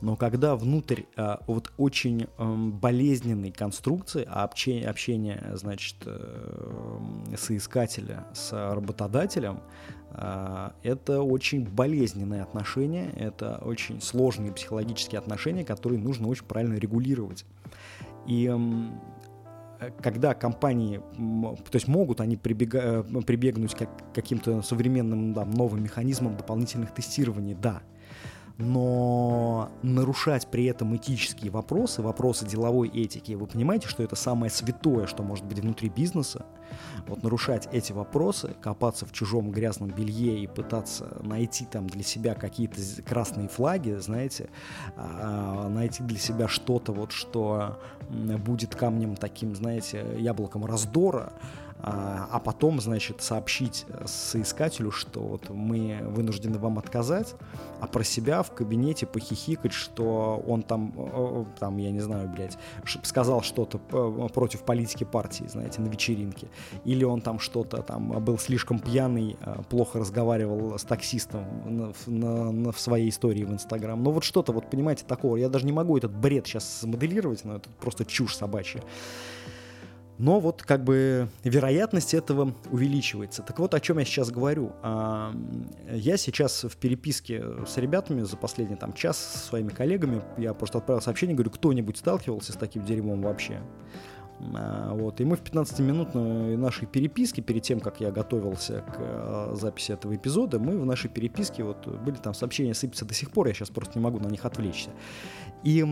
Но 0.01 0.17
когда 0.17 0.57
внутрь 0.57 1.03
а, 1.17 1.41
вот 1.47 1.73
очень 1.77 2.27
а, 2.37 2.55
болезненной 2.55 3.51
конструкции, 3.51 4.27
а 4.29 4.45
общение, 4.45 4.89
общение 4.89 5.53
значит, 5.55 5.97
э, 6.05 6.99
соискателя 7.37 8.27
с 8.35 8.53
работодателем, 8.53 9.61
а, 10.15 10.75
это 10.83 11.23
очень 11.23 11.67
болезненные 11.67 12.43
отношения, 12.43 13.11
это 13.17 13.57
очень 13.65 14.01
сложные 14.01 14.53
психологические 14.53 15.19
отношения, 15.19 15.65
которые 15.65 15.99
нужно 15.99 16.29
очень 16.29 16.45
правильно 16.45 16.75
регулировать. 16.75 17.45
И 18.27 18.53
когда 20.01 20.35
компании, 20.35 20.99
то 20.99 21.75
есть 21.75 21.89
могут 21.89 22.21
они 22.21 22.37
прибега, 22.37 23.05
прибегнуть 23.27 23.75
к 23.75 23.89
каким-то 24.15 24.63
современным 24.63 25.33
да, 25.33 25.45
новым 25.45 25.83
механизмам 25.83 26.37
дополнительных 26.37 26.95
тестирований, 26.95 27.55
да, 27.55 27.83
но 28.63 29.71
нарушать 29.83 30.47
при 30.47 30.67
этом 30.67 30.95
этические 30.97 31.51
вопросы, 31.51 32.01
вопросы 32.01 32.47
деловой 32.47 32.89
этики, 32.89 33.33
вы 33.33 33.47
понимаете, 33.47 33.89
что 33.89 34.03
это 34.03 34.17
самое 34.17 34.51
святое, 34.51 35.07
что 35.07 35.23
может 35.23 35.45
быть 35.45 35.59
внутри 35.59 35.89
бизнеса? 35.89 36.47
Вот 37.07 37.23
нарушать 37.23 37.69
эти 37.73 37.93
вопросы, 37.93 38.55
копаться 38.61 39.05
в 39.05 39.13
чужом 39.13 39.51
грязном 39.51 39.91
белье 39.91 40.39
и 40.39 40.47
пытаться 40.47 41.19
найти 41.23 41.67
там 41.67 41.87
для 41.89 42.03
себя 42.03 42.35
какие-то 42.35 42.81
красные 43.03 43.49
флаги, 43.49 43.97
знаете, 43.99 44.49
а, 44.97 45.69
найти 45.69 46.03
для 46.05 46.19
себя 46.19 46.49
что-то 46.49 46.93
вот, 46.93 47.13
что 47.13 47.81
будет 48.09 48.75
камнем 48.75 49.17
таким, 49.17 49.55
знаете, 49.55 50.07
яблоком 50.19 50.65
раздора, 50.65 51.33
а, 51.83 52.29
а 52.31 52.39
потом, 52.39 52.81
значит, 52.81 53.23
сообщить 53.23 53.87
соискателю, 54.07 54.93
что 54.93 55.21
вот 55.21 55.51
мы 55.51 55.99
вынуждены 56.03 56.59
вам 56.59 56.79
отказать, 56.79 57.35
а 57.81 57.89
про 57.89 58.05
себя 58.05 58.43
в 58.43 58.53
кабинете 58.53 59.07
похихикать, 59.07 59.73
что 59.73 60.43
он 60.47 60.63
там, 60.63 61.49
там, 61.59 61.77
я 61.79 61.91
не 61.91 62.01
знаю, 62.01 62.29
блядь, 62.29 62.57
сказал 63.03 63.43
что-то 63.43 63.79
против 63.79 64.63
политики 64.63 65.05
партии, 65.05 65.45
знаете, 65.49 65.81
на 65.81 65.89
вечеринке, 65.89 66.49
или 66.85 67.03
он 67.03 67.21
там 67.21 67.41
что-то 67.41 67.83
там 67.83 68.25
был 68.25 68.39
слишком 68.39 68.79
пьяный, 68.79 69.37
плохо 69.69 69.99
разговаривал 69.99 70.79
с 70.79 70.85
таксистом 70.85 71.45
на, 72.07 72.53
на, 72.53 72.73
в 72.73 72.79
своей 72.79 73.09
истории 73.09 73.45
в 73.45 73.53
Инстаграм. 73.53 74.01
Ну 74.01 74.13
вот 74.13 74.23
что-то, 74.23 74.53
вот 74.53 74.71
понимаете, 74.71 75.05
такого. 75.07 75.37
Я 75.37 75.49
даже 75.49 75.67
не 75.67 75.73
могу 75.73 75.97
этот 75.97 76.13
бред 76.13 76.47
сейчас 76.47 76.81
смоделировать, 76.81 77.45
но 77.45 77.57
это 77.57 77.69
просто 77.81 78.05
чушь 78.05 78.37
собачья. 78.37 78.83
Но 80.19 80.41
вот 80.41 80.63
как 80.63 80.85
бы 80.85 81.29
вероятность 81.43 82.15
этого 82.15 82.55
увеличивается. 82.71 83.43
Так 83.43 83.59
вот, 83.59 83.75
о 83.75 83.81
чем 83.81 83.99
я 83.99 84.05
сейчас 84.05 84.31
говорю. 84.31 84.73
А, 84.83 85.35
я 85.91 86.17
сейчас 86.17 86.65
в 86.65 86.77
переписке 86.77 87.43
с 87.67 87.77
ребятами 87.79 88.23
за 88.23 88.37
последний 88.37 88.77
там 88.77 88.93
час 88.93 89.17
со 89.17 89.39
своими 89.39 89.71
коллегами, 89.71 90.23
я 90.39 90.55
просто 90.55 90.79
отправил 90.79 91.03
сообщение, 91.03 91.35
говорю, 91.35 91.51
кто-нибудь 91.51 91.97
сталкивался 91.97 92.53
с 92.53 92.57
таким 92.57 92.85
дерьмом 92.85 93.23
вообще? 93.23 93.61
А, 94.55 94.95
вот. 94.95 95.21
И 95.21 95.25
мы 95.25 95.37
в 95.37 95.43
15-минутной 95.43 96.57
нашей 96.57 96.87
переписке, 96.87 97.43
перед 97.43 97.63
тем, 97.63 97.81
как 97.81 98.01
я 98.01 98.11
готовился 98.11 98.81
к 98.81 98.97
а, 98.99 99.55
записи 99.55 99.93
этого 99.93 100.15
эпизода, 100.15 100.59
мы 100.59 100.79
в 100.79 100.85
нашей 100.85 101.09
переписке, 101.11 101.65
вот 101.65 101.87
были 101.87 102.17
там 102.17 102.35
сообщения, 102.35 102.75
сыпятся 102.75 103.05
до 103.05 103.15
сих 103.15 103.31
пор, 103.31 103.49
я 103.49 103.55
сейчас 103.55 103.71
просто 103.71 103.99
не 103.99 104.05
могу 104.05 104.19
на 104.19 104.29
них 104.29 104.45
отвлечься. 104.45 104.91
И 105.65 105.85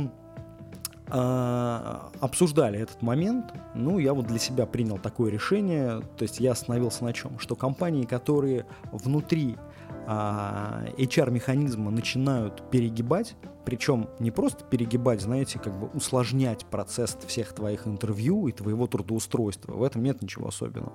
обсуждали 1.10 2.78
этот 2.78 3.02
момент, 3.02 3.52
ну, 3.74 3.98
я 3.98 4.14
вот 4.14 4.26
для 4.26 4.38
себя 4.38 4.66
принял 4.66 4.98
такое 4.98 5.30
решение, 5.30 6.00
то 6.16 6.22
есть 6.22 6.40
я 6.40 6.52
остановился 6.52 7.04
на 7.04 7.12
чем? 7.12 7.38
Что 7.38 7.56
компании, 7.56 8.04
которые 8.04 8.66
внутри 8.92 9.56
а, 10.06 10.84
HR-механизма 10.96 11.90
начинают 11.90 12.68
перегибать, 12.70 13.36
причем 13.64 14.08
не 14.18 14.30
просто 14.30 14.64
перегибать, 14.64 15.20
знаете, 15.20 15.58
как 15.58 15.78
бы 15.78 15.88
усложнять 15.88 16.64
процесс 16.66 17.16
всех 17.26 17.52
твоих 17.52 17.86
интервью 17.86 18.48
и 18.48 18.52
твоего 18.52 18.86
трудоустройства. 18.86 19.74
В 19.74 19.82
этом 19.82 20.02
нет 20.02 20.22
ничего 20.22 20.48
особенного. 20.48 20.92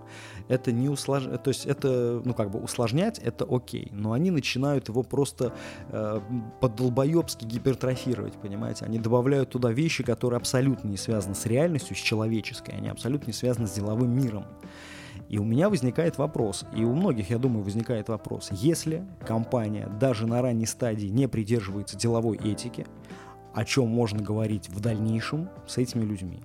Это 0.47 0.71
не 0.71 0.89
усложнять, 0.89 1.43
то 1.43 1.49
есть 1.49 1.65
это, 1.65 2.21
ну 2.25 2.33
как 2.33 2.51
бы 2.51 2.59
усложнять, 2.59 3.19
это 3.19 3.45
окей, 3.49 3.89
но 3.91 4.13
они 4.13 4.31
начинают 4.31 4.89
его 4.89 5.03
просто 5.03 5.53
э, 5.89 6.21
по-долбоебски 6.59 7.45
гипертрофировать, 7.45 8.33
понимаете? 8.33 8.85
Они 8.85 8.99
добавляют 8.99 9.51
туда 9.51 9.71
вещи, 9.71 10.03
которые 10.03 10.37
абсолютно 10.37 10.87
не 10.87 10.97
связаны 10.97 11.35
с 11.35 11.45
реальностью, 11.45 11.95
с 11.95 11.99
человеческой, 11.99 12.71
они 12.71 12.89
абсолютно 12.89 13.27
не 13.27 13.33
связаны 13.33 13.67
с 13.67 13.71
деловым 13.71 14.11
миром. 14.11 14.45
И 15.35 15.37
у 15.37 15.43
меня 15.43 15.69
возникает 15.69 16.17
вопрос, 16.17 16.63
и 16.73 16.85
у 16.85 16.93
многих, 16.93 17.29
я 17.29 17.37
думаю, 17.37 17.61
возникает 17.61 18.07
вопрос, 18.07 18.47
если 18.51 19.03
компания 19.27 19.85
даже 19.99 20.27
на 20.27 20.41
ранней 20.41 20.65
стадии 20.65 21.07
не 21.07 21.27
придерживается 21.27 21.97
деловой 21.97 22.37
этики, 22.37 22.87
о 23.53 23.65
чем 23.65 23.89
можно 23.89 24.23
говорить 24.23 24.69
в 24.69 24.79
дальнейшем 24.79 25.49
с 25.67 25.77
этими 25.77 26.05
людьми? 26.05 26.41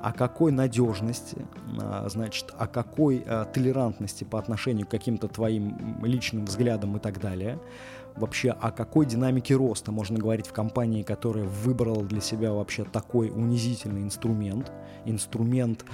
О 0.00 0.14
какой 0.14 0.50
надежности, 0.50 1.44
а, 1.78 2.08
значит, 2.08 2.54
о 2.56 2.66
какой 2.66 3.22
а, 3.26 3.44
толерантности 3.44 4.24
по 4.24 4.38
отношению 4.38 4.86
к 4.86 4.90
каким-то 4.90 5.28
твоим 5.28 6.02
личным 6.02 6.46
взглядам 6.46 6.96
и 6.96 7.00
так 7.00 7.20
далее– 7.20 7.58
вообще 8.16 8.50
о 8.50 8.70
какой 8.70 9.06
динамике 9.06 9.54
роста 9.54 9.92
можно 9.92 10.18
говорить 10.18 10.46
в 10.46 10.52
компании, 10.52 11.02
которая 11.02 11.44
выбрала 11.44 12.02
для 12.02 12.20
себя 12.20 12.52
вообще 12.52 12.84
такой 12.84 13.30
унизительный 13.30 14.02
инструмент, 14.02 14.72
инструмент, 15.04 15.84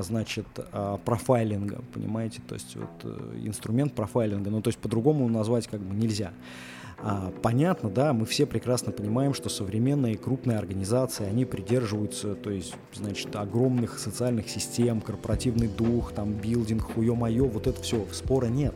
значит, 0.00 0.46
а, 0.72 0.98
профайлинга, 0.98 1.82
понимаете, 1.92 2.40
то 2.46 2.54
есть 2.54 2.76
вот 2.76 2.88
э, 3.04 3.40
инструмент 3.44 3.94
профайлинга, 3.94 4.50
ну 4.50 4.62
то 4.62 4.68
есть 4.68 4.78
по-другому 4.78 5.28
назвать 5.28 5.66
как 5.66 5.80
бы 5.80 5.94
нельзя. 5.94 6.32
А, 6.98 7.30
понятно, 7.42 7.90
да, 7.90 8.12
мы 8.14 8.24
все 8.24 8.46
прекрасно 8.46 8.90
понимаем, 8.90 9.34
что 9.34 9.50
современные 9.50 10.16
крупные 10.16 10.56
организации, 10.56 11.26
они 11.26 11.44
придерживаются, 11.44 12.34
то 12.34 12.50
есть, 12.50 12.74
значит, 12.94 13.36
огромных 13.36 13.98
социальных 13.98 14.48
систем, 14.48 15.02
корпоративный 15.02 15.68
дух, 15.68 16.12
там, 16.12 16.32
билдинг, 16.32 16.82
хуё-моё, 16.94 17.44
вот 17.46 17.66
это 17.66 17.82
все, 17.82 18.06
спора 18.12 18.46
нет, 18.46 18.74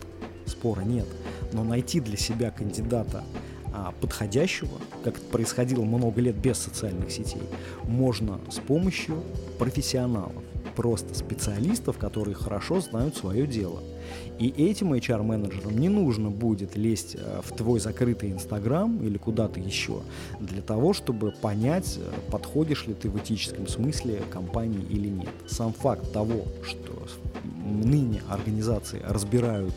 спора 0.51 0.83
нет 0.83 1.07
но 1.53 1.65
найти 1.65 2.01
для 2.01 2.17
себя 2.17 2.51
кандидата 2.51 3.25
а, 3.73 3.93
подходящего, 4.01 4.79
как 5.05 5.19
это 5.19 5.27
происходило 5.27 5.85
много 5.85 6.21
лет 6.21 6.37
без 6.37 6.59
социальных 6.59 7.11
сетей, 7.11 7.43
можно 7.85 8.41
с 8.51 8.57
помощью 8.57 9.23
профессионалов, 9.59 10.43
просто 10.75 11.15
специалистов, 11.15 11.99
которые 11.99 12.35
хорошо 12.35 12.81
знают 12.81 13.17
свое 13.17 13.47
дело. 13.47 13.83
И 14.39 14.49
этим 14.49 14.95
HR-менеджерам 14.95 15.79
не 15.79 15.89
нужно 15.89 16.31
будет 16.31 16.77
лезть 16.77 17.17
а, 17.17 17.43
в 17.43 17.55
твой 17.55 17.79
закрытый 17.79 18.33
Инстаграм 18.33 18.99
или 19.05 19.19
куда-то 19.19 19.61
еще 19.61 20.01
для 20.41 20.63
того, 20.63 20.93
чтобы 20.93 21.31
понять, 21.31 21.99
а, 21.99 22.31
подходишь 22.31 22.87
ли 22.87 22.95
ты 22.95 23.09
в 23.09 23.19
этическом 23.19 23.69
смысле 23.69 24.23
компании 24.31 24.85
или 24.89 25.09
нет. 25.09 25.35
Сам 25.47 25.73
факт 25.73 26.13
того, 26.13 26.45
что 26.65 26.91
ныне 27.65 28.23
организации 28.29 29.01
разбирают 29.07 29.75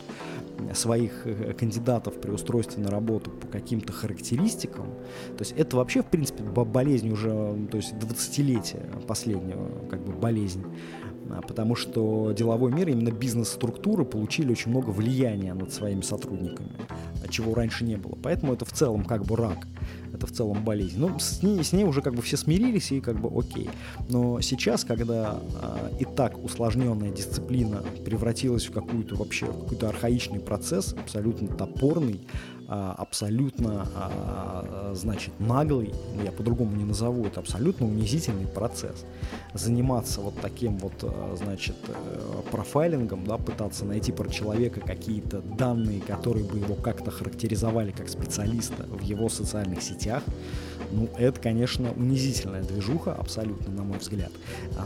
своих 0.74 1.26
э, 1.26 1.52
кандидатов 1.52 2.20
при 2.20 2.30
устройстве 2.30 2.82
на 2.82 2.90
работу 2.90 3.30
по 3.30 3.46
каким-то 3.46 3.92
характеристикам, 3.92 4.86
то 5.36 5.40
есть 5.40 5.52
это 5.56 5.76
вообще, 5.76 6.02
в 6.02 6.06
принципе, 6.06 6.42
болезнь 6.44 7.10
уже, 7.10 7.30
то 7.70 7.76
есть 7.76 7.92
20-летия 7.94 9.06
последнего, 9.06 9.68
как 9.88 10.04
бы 10.04 10.12
болезнь, 10.12 10.64
потому 11.46 11.74
что 11.74 12.32
деловой 12.32 12.72
мир, 12.72 12.88
именно 12.88 13.10
бизнес-структуры 13.10 14.04
получили 14.04 14.52
очень 14.52 14.70
много 14.70 14.90
влияния 14.90 15.54
над 15.54 15.72
своими 15.72 16.02
сотрудниками, 16.02 16.70
чего 17.28 17.54
раньше 17.54 17.84
не 17.84 17.96
было. 17.96 18.16
Поэтому 18.22 18.52
это 18.52 18.64
в 18.64 18.72
целом 18.72 19.04
как 19.04 19.24
бы 19.24 19.36
рак 19.36 19.66
это 20.14 20.26
в 20.26 20.30
целом 20.30 20.64
болезнь. 20.64 20.98
Ну, 20.98 21.18
с 21.18 21.42
ней, 21.42 21.62
с 21.62 21.72
ней 21.72 21.84
уже 21.84 22.00
как 22.00 22.14
бы 22.14 22.22
все 22.22 22.36
смирились 22.36 22.92
и 22.92 23.00
как 23.00 23.20
бы 23.20 23.30
окей. 23.36 23.68
Но 24.08 24.40
сейчас, 24.40 24.84
когда 24.84 25.40
э, 25.60 25.96
и 26.00 26.04
так 26.04 26.42
усложненная 26.42 27.10
дисциплина 27.10 27.82
превратилась 28.04 28.66
в 28.66 28.72
какую-то 28.72 29.16
вообще, 29.16 29.46
в 29.46 29.62
какой-то 29.64 29.88
архаичный 29.88 30.40
процесс, 30.40 30.94
абсолютно 30.94 31.48
топорный, 31.48 32.20
а, 32.20 32.53
абсолютно, 32.74 33.86
а, 33.94 34.92
значит, 34.94 35.32
наглый, 35.38 35.92
я 36.24 36.32
по-другому 36.32 36.76
не 36.76 36.84
назову, 36.84 37.26
это 37.26 37.40
абсолютно 37.40 37.86
унизительный 37.86 38.46
процесс. 38.46 39.04
Заниматься 39.52 40.20
вот 40.20 40.34
таким 40.40 40.78
вот, 40.78 40.92
а, 41.02 41.34
значит, 41.36 41.76
э, 41.88 42.42
профайлингом, 42.50 43.26
да, 43.26 43.36
пытаться 43.36 43.84
найти 43.84 44.12
про 44.12 44.28
человека 44.28 44.80
какие-то 44.80 45.40
данные, 45.40 46.00
которые 46.00 46.44
бы 46.44 46.58
его 46.58 46.74
как-то 46.74 47.10
характеризовали 47.10 47.90
как 47.90 48.08
специалиста 48.08 48.84
в 48.84 49.02
его 49.02 49.28
социальных 49.28 49.82
сетях, 49.82 50.22
ну, 50.92 51.08
это, 51.18 51.40
конечно, 51.40 51.92
унизительная 51.96 52.62
движуха, 52.62 53.14
абсолютно, 53.14 53.72
на 53.72 53.82
мой 53.82 53.98
взгляд. 53.98 54.30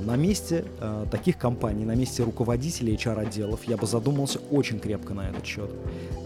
На 0.01 0.16
месте 0.16 0.64
э, 0.81 1.07
таких 1.11 1.38
компаний, 1.38 1.85
на 1.85 1.94
месте 1.94 2.22
руководителей 2.22 2.94
HR-отделов 2.94 3.64
я 3.64 3.77
бы 3.77 3.87
задумался 3.87 4.38
очень 4.51 4.81
крепко 4.81 5.12
на 5.14 5.29
этот 5.29 5.44
счет. 5.44 5.70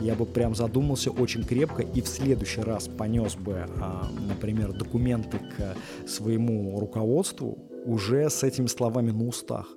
Я 0.00 0.14
бы 0.14 0.24
прям 0.24 0.54
задумался 0.54 1.10
очень 1.10 1.42
очень 1.42 1.48
крепко 1.52 1.82
и 1.82 2.00
в 2.00 2.08
следующий 2.08 2.62
раз 2.62 2.88
понес 2.88 3.34
бы, 3.34 3.66
а, 3.78 4.08
например, 4.26 4.72
документы 4.72 5.38
к 5.38 6.08
своему 6.08 6.80
руководству 6.80 7.58
уже 7.84 8.30
с 8.30 8.42
этими 8.42 8.66
словами 8.66 9.10
на 9.10 9.26
устах 9.26 9.68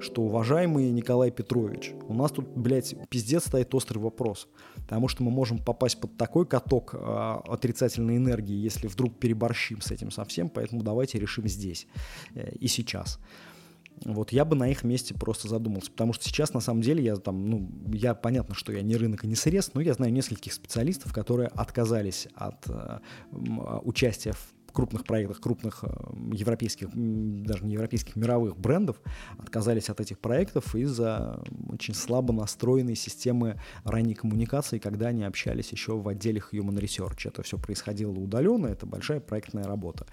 что, 0.00 0.22
уважаемый 0.22 0.90
Николай 0.90 1.30
Петрович, 1.30 1.92
у 2.08 2.14
нас 2.14 2.30
тут, 2.30 2.46
блядь, 2.48 2.94
пиздец 3.08 3.46
стоит 3.46 3.74
острый 3.74 3.98
вопрос, 3.98 4.48
потому 4.74 5.08
что 5.08 5.22
мы 5.22 5.30
можем 5.30 5.58
попасть 5.58 5.98
под 5.98 6.18
такой 6.18 6.46
каток 6.46 6.94
э, 6.94 6.98
отрицательной 6.98 8.18
энергии, 8.18 8.54
если 8.54 8.86
вдруг 8.86 9.18
переборщим 9.18 9.80
с 9.80 9.90
этим 9.92 10.10
совсем, 10.10 10.50
поэтому 10.50 10.82
давайте 10.82 11.18
решим 11.18 11.48
здесь 11.48 11.86
э, 12.34 12.50
и 12.56 12.66
сейчас. 12.66 13.18
Вот 14.04 14.32
я 14.32 14.44
бы 14.44 14.56
на 14.56 14.70
их 14.70 14.84
месте 14.84 15.14
просто 15.14 15.48
задумался, 15.48 15.90
потому 15.90 16.12
что 16.12 16.24
сейчас 16.24 16.52
на 16.52 16.60
самом 16.60 16.82
деле 16.82 17.02
я 17.02 17.16
там, 17.16 17.48
ну, 17.48 17.70
я 17.92 18.14
понятно, 18.14 18.54
что 18.54 18.72
я 18.72 18.82
не 18.82 18.96
рынок 18.96 19.24
и 19.24 19.26
не 19.26 19.34
срез, 19.34 19.72
но 19.74 19.80
я 19.80 19.94
знаю 19.94 20.12
нескольких 20.12 20.52
специалистов, 20.52 21.12
которые 21.12 21.48
отказались 21.48 22.28
от 22.34 22.68
э, 22.68 22.98
участия 23.82 24.32
в 24.32 24.53
крупных 24.74 25.04
проектах, 25.04 25.40
крупных 25.40 25.84
европейских, 26.32 26.88
даже 26.92 27.64
не 27.64 27.74
европейских, 27.74 28.16
мировых 28.16 28.58
брендов 28.58 29.00
отказались 29.38 29.88
от 29.88 30.00
этих 30.00 30.18
проектов 30.18 30.74
из-за 30.74 31.42
очень 31.68 31.94
слабо 31.94 32.34
настроенной 32.34 32.96
системы 32.96 33.60
ранней 33.84 34.14
коммуникации, 34.14 34.78
когда 34.78 35.08
они 35.08 35.24
общались 35.24 35.70
еще 35.70 35.96
в 35.96 36.06
отделе 36.08 36.42
Human 36.52 36.78
Research. 36.78 37.28
Это 37.28 37.42
все 37.42 37.56
происходило 37.56 38.12
удаленно, 38.12 38.66
это 38.66 38.84
большая 38.84 39.20
проектная 39.20 39.64
работа. 39.64 40.06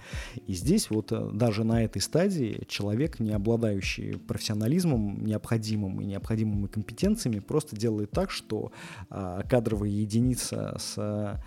И 0.48 0.54
здесь 0.54 0.90
вот 0.90 1.12
даже 1.36 1.64
на 1.64 1.84
этой 1.84 2.02
стадии 2.02 2.64
человек, 2.68 3.20
не 3.20 3.32
обладающий 3.32 4.18
профессионализмом 4.18 5.26
необходимым 5.26 6.00
и 6.02 6.06
необходимыми 6.06 6.68
компетенциями, 6.68 7.40
просто 7.40 7.76
делает 7.76 8.12
так, 8.12 8.30
что 8.30 8.72
а, 9.10 9.42
кадровая 9.44 9.90
единица 9.90 10.78
с 10.80 11.42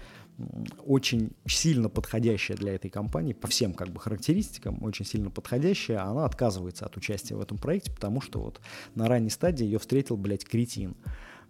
очень 0.84 1.32
сильно 1.46 1.88
подходящая 1.88 2.56
для 2.56 2.74
этой 2.74 2.90
компании, 2.90 3.32
по 3.32 3.46
всем 3.46 3.72
как 3.72 3.88
бы 3.88 4.00
характеристикам, 4.00 4.82
очень 4.82 5.04
сильно 5.04 5.30
подходящая, 5.30 6.02
она 6.02 6.24
отказывается 6.24 6.86
от 6.86 6.96
участия 6.96 7.36
в 7.36 7.40
этом 7.40 7.58
проекте, 7.58 7.92
потому 7.92 8.20
что 8.20 8.40
вот 8.40 8.60
на 8.94 9.08
ранней 9.08 9.30
стадии 9.30 9.64
ее 9.64 9.78
встретил, 9.78 10.16
блядь, 10.16 10.44
кретин. 10.44 10.96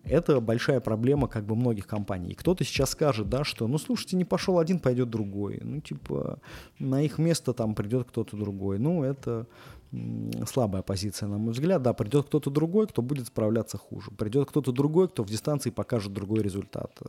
Это 0.05 0.38
большая 0.40 0.81
проблема 0.81 1.29
как 1.29 1.47
бы 1.47 1.57
многих 1.57 1.87
компаний. 1.87 2.33
И 2.33 2.35
кто-то 2.35 2.62
сейчас 2.62 2.90
скажет, 2.90 3.31
да, 3.31 3.42
что, 3.42 3.66
ну, 3.66 3.79
слушайте, 3.79 4.16
не 4.16 4.27
пошел 4.27 4.59
один, 4.59 4.79
пойдет 4.79 5.09
другой. 5.09 5.61
Ну, 5.62 5.81
типа, 5.81 6.40
на 6.79 7.01
их 7.01 7.16
место 7.16 7.55
там 7.55 7.75
придет 7.75 8.09
кто-то 8.09 8.37
другой. 8.37 8.79
Ну, 8.79 9.03
это 9.03 9.47
слабая 10.47 10.83
позиция, 10.83 11.29
на 11.29 11.38
мой 11.38 11.53
взгляд. 11.53 11.81
Да, 11.83 11.94
придет 11.94 12.27
кто-то 12.27 12.51
другой, 12.51 12.87
кто 12.87 13.01
будет 13.01 13.29
справляться 13.29 13.79
хуже. 13.79 14.11
Придет 14.11 14.49
кто-то 14.49 14.73
другой, 14.73 15.09
кто 15.09 15.25
в 15.25 15.31
дистанции 15.31 15.70
покажет 15.70 16.12
другой 16.12 16.42
результат. 16.42 17.01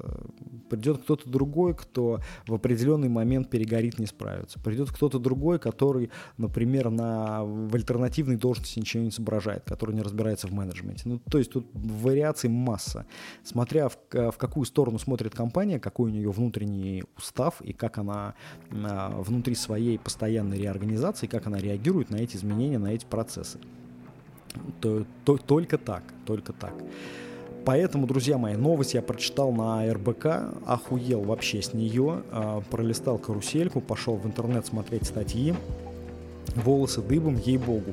Придет 0.69 1.01
кто-то 1.03 1.29
другой, 1.29 1.75
кто 1.75 2.19
в 2.47 2.53
определенный 2.53 3.09
момент 3.09 3.49
перегорит, 3.49 3.99
не 3.99 4.05
справится. 4.05 4.59
Придет 4.59 4.89
кто-то 4.89 5.19
другой, 5.19 5.59
который, 5.59 6.09
например, 6.37 6.89
на, 6.89 7.43
в 7.43 7.75
альтернативной 7.75 8.37
должности 8.37 8.79
ничего 8.79 9.03
не 9.03 9.11
соображает, 9.11 9.63
который 9.65 9.95
не 9.95 10.01
разбирается 10.01 10.47
в 10.47 10.53
менеджменте. 10.53 11.03
Ну, 11.05 11.19
то 11.19 11.37
есть 11.37 11.51
тут 11.51 11.67
вариаций 11.73 12.49
масса. 12.49 13.05
Смотря 13.43 13.89
в, 13.89 13.97
в 14.11 14.37
какую 14.37 14.65
сторону 14.65 14.99
смотрит 14.99 15.35
компания, 15.35 15.79
какой 15.79 16.11
у 16.11 16.13
нее 16.13 16.31
внутренний 16.31 17.03
устав 17.17 17.61
и 17.61 17.73
как 17.73 17.97
она 17.97 18.35
а, 18.71 19.21
внутри 19.21 19.55
своей 19.55 19.99
постоянной 19.99 20.57
реорганизации, 20.57 21.27
как 21.27 21.47
она 21.47 21.57
реагирует 21.59 22.09
на 22.09 22.17
эти 22.17 22.35
изменения 22.35 22.77
на 22.77 22.93
эти 22.93 23.05
процессы. 23.05 23.59
То, 24.81 25.05
то, 25.25 25.37
только 25.37 25.77
так, 25.77 26.03
только 26.25 26.53
так. 26.53 26.73
Поэтому, 27.65 28.05
друзья 28.05 28.37
мои, 28.37 28.55
новость 28.55 28.93
я 28.93 29.01
прочитал 29.01 29.51
на 29.51 29.91
РБК, 29.91 30.27
охуел 30.67 31.21
вообще 31.21 31.63
с 31.63 31.73
нее, 31.73 32.21
э, 32.31 32.61
пролистал 32.69 33.17
карусельку, 33.17 33.81
пошел 33.81 34.15
в 34.15 34.27
интернет 34.27 34.67
смотреть 34.67 35.05
статьи, 35.07 35.55
волосы 36.55 37.01
дыбом, 37.01 37.37
ей-богу. 37.43 37.91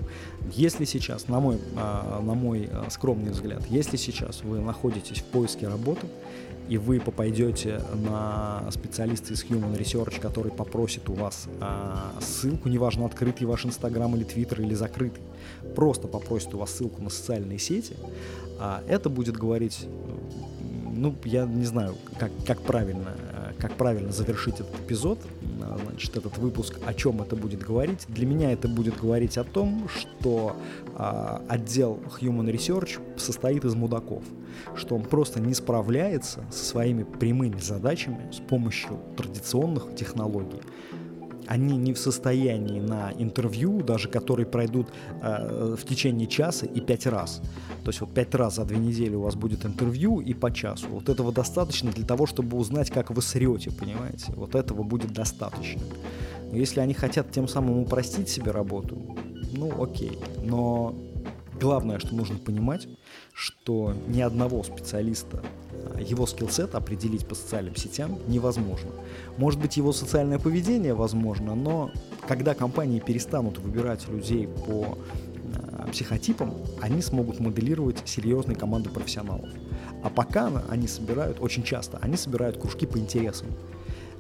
Если 0.53 0.85
сейчас, 0.85 1.29
на 1.29 1.41
мой, 1.41 1.57
э, 1.57 2.21
на 2.21 2.35
мой 2.35 2.69
э, 2.71 2.85
скромный 2.91 3.33
взгляд, 3.33 3.63
если 3.71 3.97
сейчас 3.97 4.43
вы 4.43 4.61
находитесь 4.61 5.21
в 5.21 5.25
поиске 5.25 5.69
работы, 5.69 6.07
и 6.69 6.79
вы 6.79 7.01
попадете 7.01 7.81
на 7.95 8.71
специалиста 8.71 9.33
из 9.33 9.45
Human 9.45 9.77
Research, 9.79 10.21
который 10.21 10.53
попросит 10.53 11.09
у 11.09 11.15
вас 11.15 11.49
а, 11.61 12.13
ссылку, 12.21 12.69
неважно, 12.69 13.07
открытый 13.07 13.47
ваш 13.47 13.67
Инстаграм 13.67 14.15
или 14.17 14.25
Твиттер 14.25 14.63
или 14.63 14.75
закрытый, 14.75 15.23
просто 15.75 16.09
попросит 16.09 16.55
у 16.55 16.59
вас 16.59 16.71
ссылку 16.71 17.03
на 17.03 17.11
социальные 17.11 17.59
сети, 17.59 17.97
а, 18.59 18.83
это 18.89 19.11
будет 19.11 19.37
говорить, 19.37 19.87
ну, 20.93 21.15
я 21.25 21.45
не 21.47 21.65
знаю, 21.65 21.97
как, 22.19 22.31
как 22.47 22.61
правильно 22.63 23.17
как 23.63 23.75
правильно 23.75 24.11
завершить 24.11 24.55
этот 24.55 24.75
эпизод, 24.81 25.21
значит, 25.93 26.17
этот 26.17 26.39
выпуск, 26.39 26.79
о 26.87 26.95
чем 26.95 27.21
это 27.23 27.37
будет 27.37 27.61
говорить. 27.61 28.07
Для 28.09 28.27
меня 28.27 28.53
это 28.53 28.67
будет 28.67 28.99
говорить 28.99 29.37
о 29.39 29.45
том, 29.45 29.89
что 29.89 30.57
э, 30.97 31.39
отдел 31.49 32.01
Human 32.21 32.51
Research 32.51 32.99
состоит 33.19 33.65
из 33.65 33.75
мудаков, 33.75 34.23
что 34.75 34.97
он 34.97 35.03
просто 35.03 35.41
не 35.41 35.55
справляется 35.55 36.45
со 36.51 36.65
своими 36.65 37.05
прямыми 37.05 37.59
задачами 37.59 38.33
с 38.33 38.41
помощью 38.41 38.99
традиционных 39.17 39.95
технологий 39.95 40.61
они 41.53 41.77
не 41.77 41.93
в 41.93 41.99
состоянии 41.99 42.81
на 42.81 43.13
интервью, 43.19 43.83
даже 43.83 44.09
которые 44.09 44.47
пройдут 44.47 44.89
э, 45.21 45.77
в 45.79 45.85
течение 45.85 46.27
часа 46.27 46.65
и 46.65 46.81
пять 46.81 47.07
раз. 47.07 47.43
То 47.85 47.91
есть 47.91 48.01
вот 48.01 48.15
пять 48.15 48.35
раз 48.35 48.57
за 48.57 48.65
две 48.65 48.79
недели 48.79 49.15
у 49.15 49.21
вас 49.21 49.35
будет 49.35 49.67
интервью 49.67 50.21
и 50.21 50.33
по 50.33 50.51
часу. 50.51 50.87
Вот 50.89 51.11
этого 51.11 51.31
достаточно 51.31 51.93
для 51.93 52.07
того, 52.07 52.25
чтобы 52.25 52.57
узнать, 52.57 52.91
как 52.91 53.11
вы 53.11 53.21
срете, 53.21 53.71
понимаете? 53.71 54.33
Вот 54.35 54.55
этого 54.55 54.83
будет 54.83 55.13
достаточно. 55.13 55.83
Но 56.51 56.57
если 56.57 56.81
они 56.81 56.95
хотят 56.95 57.31
тем 57.31 57.47
самым 57.47 57.81
упростить 57.81 58.31
себе 58.31 58.51
работу, 58.51 59.15
ну 59.53 59.83
окей. 59.83 60.19
Но 60.43 60.95
главное, 61.61 61.99
что 61.99 62.15
нужно 62.15 62.39
понимать, 62.39 62.89
что 63.35 63.95
ни 64.09 64.23
одного 64.23 64.63
специалиста 64.63 65.43
его 66.03 66.27
скиллсет 66.27 66.75
определить 66.75 67.27
по 67.27 67.35
социальным 67.35 67.77
сетям 67.77 68.19
невозможно. 68.29 68.91
Может 69.37 69.61
быть, 69.61 69.77
его 69.77 69.93
социальное 69.93 70.39
поведение 70.39 70.95
возможно, 70.95 71.55
но 71.55 71.91
когда 72.29 72.55
компании 72.55 73.01
перестанут 73.01 73.59
выбирать 73.59 74.09
людей 74.09 74.47
по 74.49 74.99
э, 75.55 75.91
психотипам, 75.91 76.55
они 76.81 77.03
смогут 77.03 77.41
моделировать 77.41 78.03
серьезные 78.05 78.57
команды 78.57 78.91
профессионалов. 78.91 79.49
А 80.03 80.11
пока 80.11 80.51
они 80.69 80.89
собирают, 80.89 81.39
очень 81.41 81.63
часто, 81.63 81.99
они 82.03 82.17
собирают 82.17 82.61
кружки 82.61 82.87
по 82.87 82.99
интересам. 82.99 83.49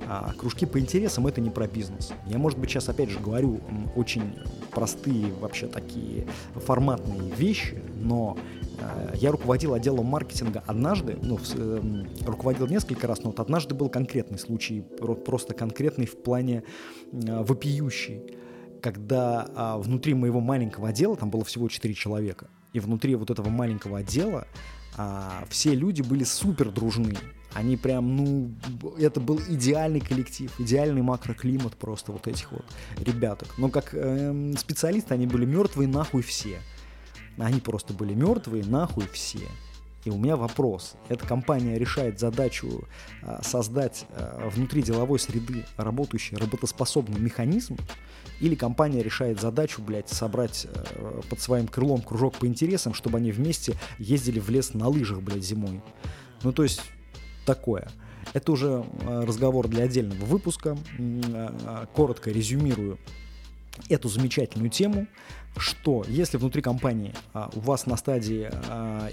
А 0.08 0.32
кружки 0.36 0.66
по 0.66 0.78
интересам 0.78 1.26
это 1.26 1.40
не 1.40 1.50
про 1.50 1.66
бизнес. 1.66 2.12
Я, 2.26 2.38
может 2.38 2.58
быть, 2.58 2.70
сейчас 2.70 2.88
опять 2.88 3.10
же 3.10 3.18
говорю 3.20 3.60
очень 3.96 4.34
простые 4.70 5.32
вообще 5.40 5.66
такие 5.66 6.26
форматные 6.54 7.30
вещи, 7.30 7.82
но 7.96 8.36
Э, 8.82 9.14
я 9.16 9.30
руководил 9.30 9.74
отделом 9.74 10.06
маркетинга 10.06 10.62
однажды, 10.66 11.18
ну, 11.22 11.38
эм, 11.54 12.06
руководил 12.24 12.66
несколько 12.66 13.06
раз, 13.06 13.22
но 13.22 13.30
вот 13.30 13.40
однажды 13.40 13.74
был 13.74 13.88
конкретный 13.88 14.38
случай, 14.38 14.80
просто 14.80 15.54
конкретный 15.54 16.06
в 16.06 16.16
плане 16.22 16.64
э, 17.12 17.42
вопиющий, 17.42 18.22
когда 18.80 19.46
а, 19.54 19.78
внутри 19.78 20.12
моего 20.14 20.40
маленького 20.40 20.88
отдела, 20.88 21.16
там 21.16 21.30
было 21.30 21.44
всего 21.44 21.68
4 21.68 21.94
человека, 21.94 22.48
и 22.72 22.80
внутри 22.80 23.14
вот 23.14 23.30
этого 23.30 23.48
маленького 23.48 23.98
отдела 23.98 24.48
а, 24.96 25.44
все 25.48 25.72
люди 25.72 26.02
были 26.02 26.24
супер 26.24 26.72
дружны. 26.72 27.14
Они 27.54 27.76
прям, 27.76 28.16
ну, 28.16 28.50
это 28.98 29.20
был 29.20 29.40
идеальный 29.48 30.00
коллектив, 30.00 30.52
идеальный 30.58 31.02
макроклимат 31.02 31.76
просто 31.76 32.12
вот 32.12 32.26
этих 32.26 32.50
вот 32.52 32.64
ребяток. 32.98 33.48
Но 33.58 33.68
как 33.68 33.90
э, 33.92 34.54
специалисты 34.58 35.14
они 35.14 35.26
были 35.26 35.44
мертвые 35.44 35.88
нахуй 35.88 36.22
все. 36.22 36.58
Они 37.38 37.60
просто 37.60 37.92
были 37.92 38.14
мертвые, 38.14 38.64
нахуй 38.64 39.06
все. 39.12 39.46
И 40.04 40.10
у 40.10 40.18
меня 40.18 40.36
вопрос. 40.36 40.94
Эта 41.08 41.24
компания 41.26 41.78
решает 41.78 42.18
задачу 42.18 42.88
а, 43.22 43.40
создать 43.44 44.06
а, 44.10 44.48
внутри 44.50 44.82
деловой 44.82 45.20
среды 45.20 45.64
работающий 45.76 46.36
работоспособный 46.36 47.20
механизм, 47.20 47.76
или 48.40 48.56
компания 48.56 49.02
решает 49.02 49.40
задачу, 49.40 49.80
блядь, 49.80 50.08
собрать 50.08 50.66
а, 50.66 51.20
под 51.28 51.40
своим 51.40 51.68
крылом 51.68 52.02
кружок 52.02 52.34
по 52.34 52.46
интересам, 52.46 52.94
чтобы 52.94 53.18
они 53.18 53.30
вместе 53.30 53.74
ездили 53.98 54.40
в 54.40 54.50
лес 54.50 54.74
на 54.74 54.88
лыжах, 54.88 55.20
блядь, 55.20 55.44
зимой. 55.44 55.80
Ну, 56.42 56.52
то 56.52 56.64
есть, 56.64 56.82
такое. 57.44 57.88
Это 58.32 58.52
уже 58.52 58.84
разговор 59.04 59.68
для 59.68 59.84
отдельного 59.84 60.24
выпуска. 60.24 60.76
Коротко 61.94 62.30
резюмирую 62.30 62.98
эту 63.88 64.08
замечательную 64.08 64.70
тему, 64.70 65.06
что 65.56 66.04
если 66.08 66.36
внутри 66.36 66.62
компании 66.62 67.14
а, 67.34 67.50
у 67.54 67.60
вас 67.60 67.86
на 67.86 67.96
стадии 67.96 68.50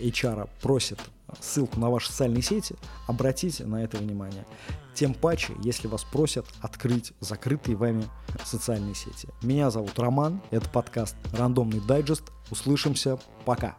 HR 0.02 0.50
просит 0.62 1.00
ссылку 1.40 1.80
на 1.80 1.90
ваши 1.90 2.10
социальные 2.10 2.42
сети, 2.42 2.76
обратите 3.08 3.66
на 3.66 3.84
это 3.84 3.98
внимание. 3.98 4.46
Тем 4.94 5.14
паче, 5.14 5.54
если 5.64 5.88
вас 5.88 6.04
просят 6.04 6.46
открыть 6.62 7.14
закрытые 7.20 7.78
вами 7.78 8.04
социальные 8.44 8.96
сети. 8.96 9.30
Меня 9.42 9.70
зовут 9.70 9.98
Роман, 10.00 10.42
это 10.52 10.68
подкаст 10.70 11.16
«Рандомный 11.32 11.82
дайджест». 11.86 12.24
Услышимся, 12.52 13.20
пока! 13.46 13.78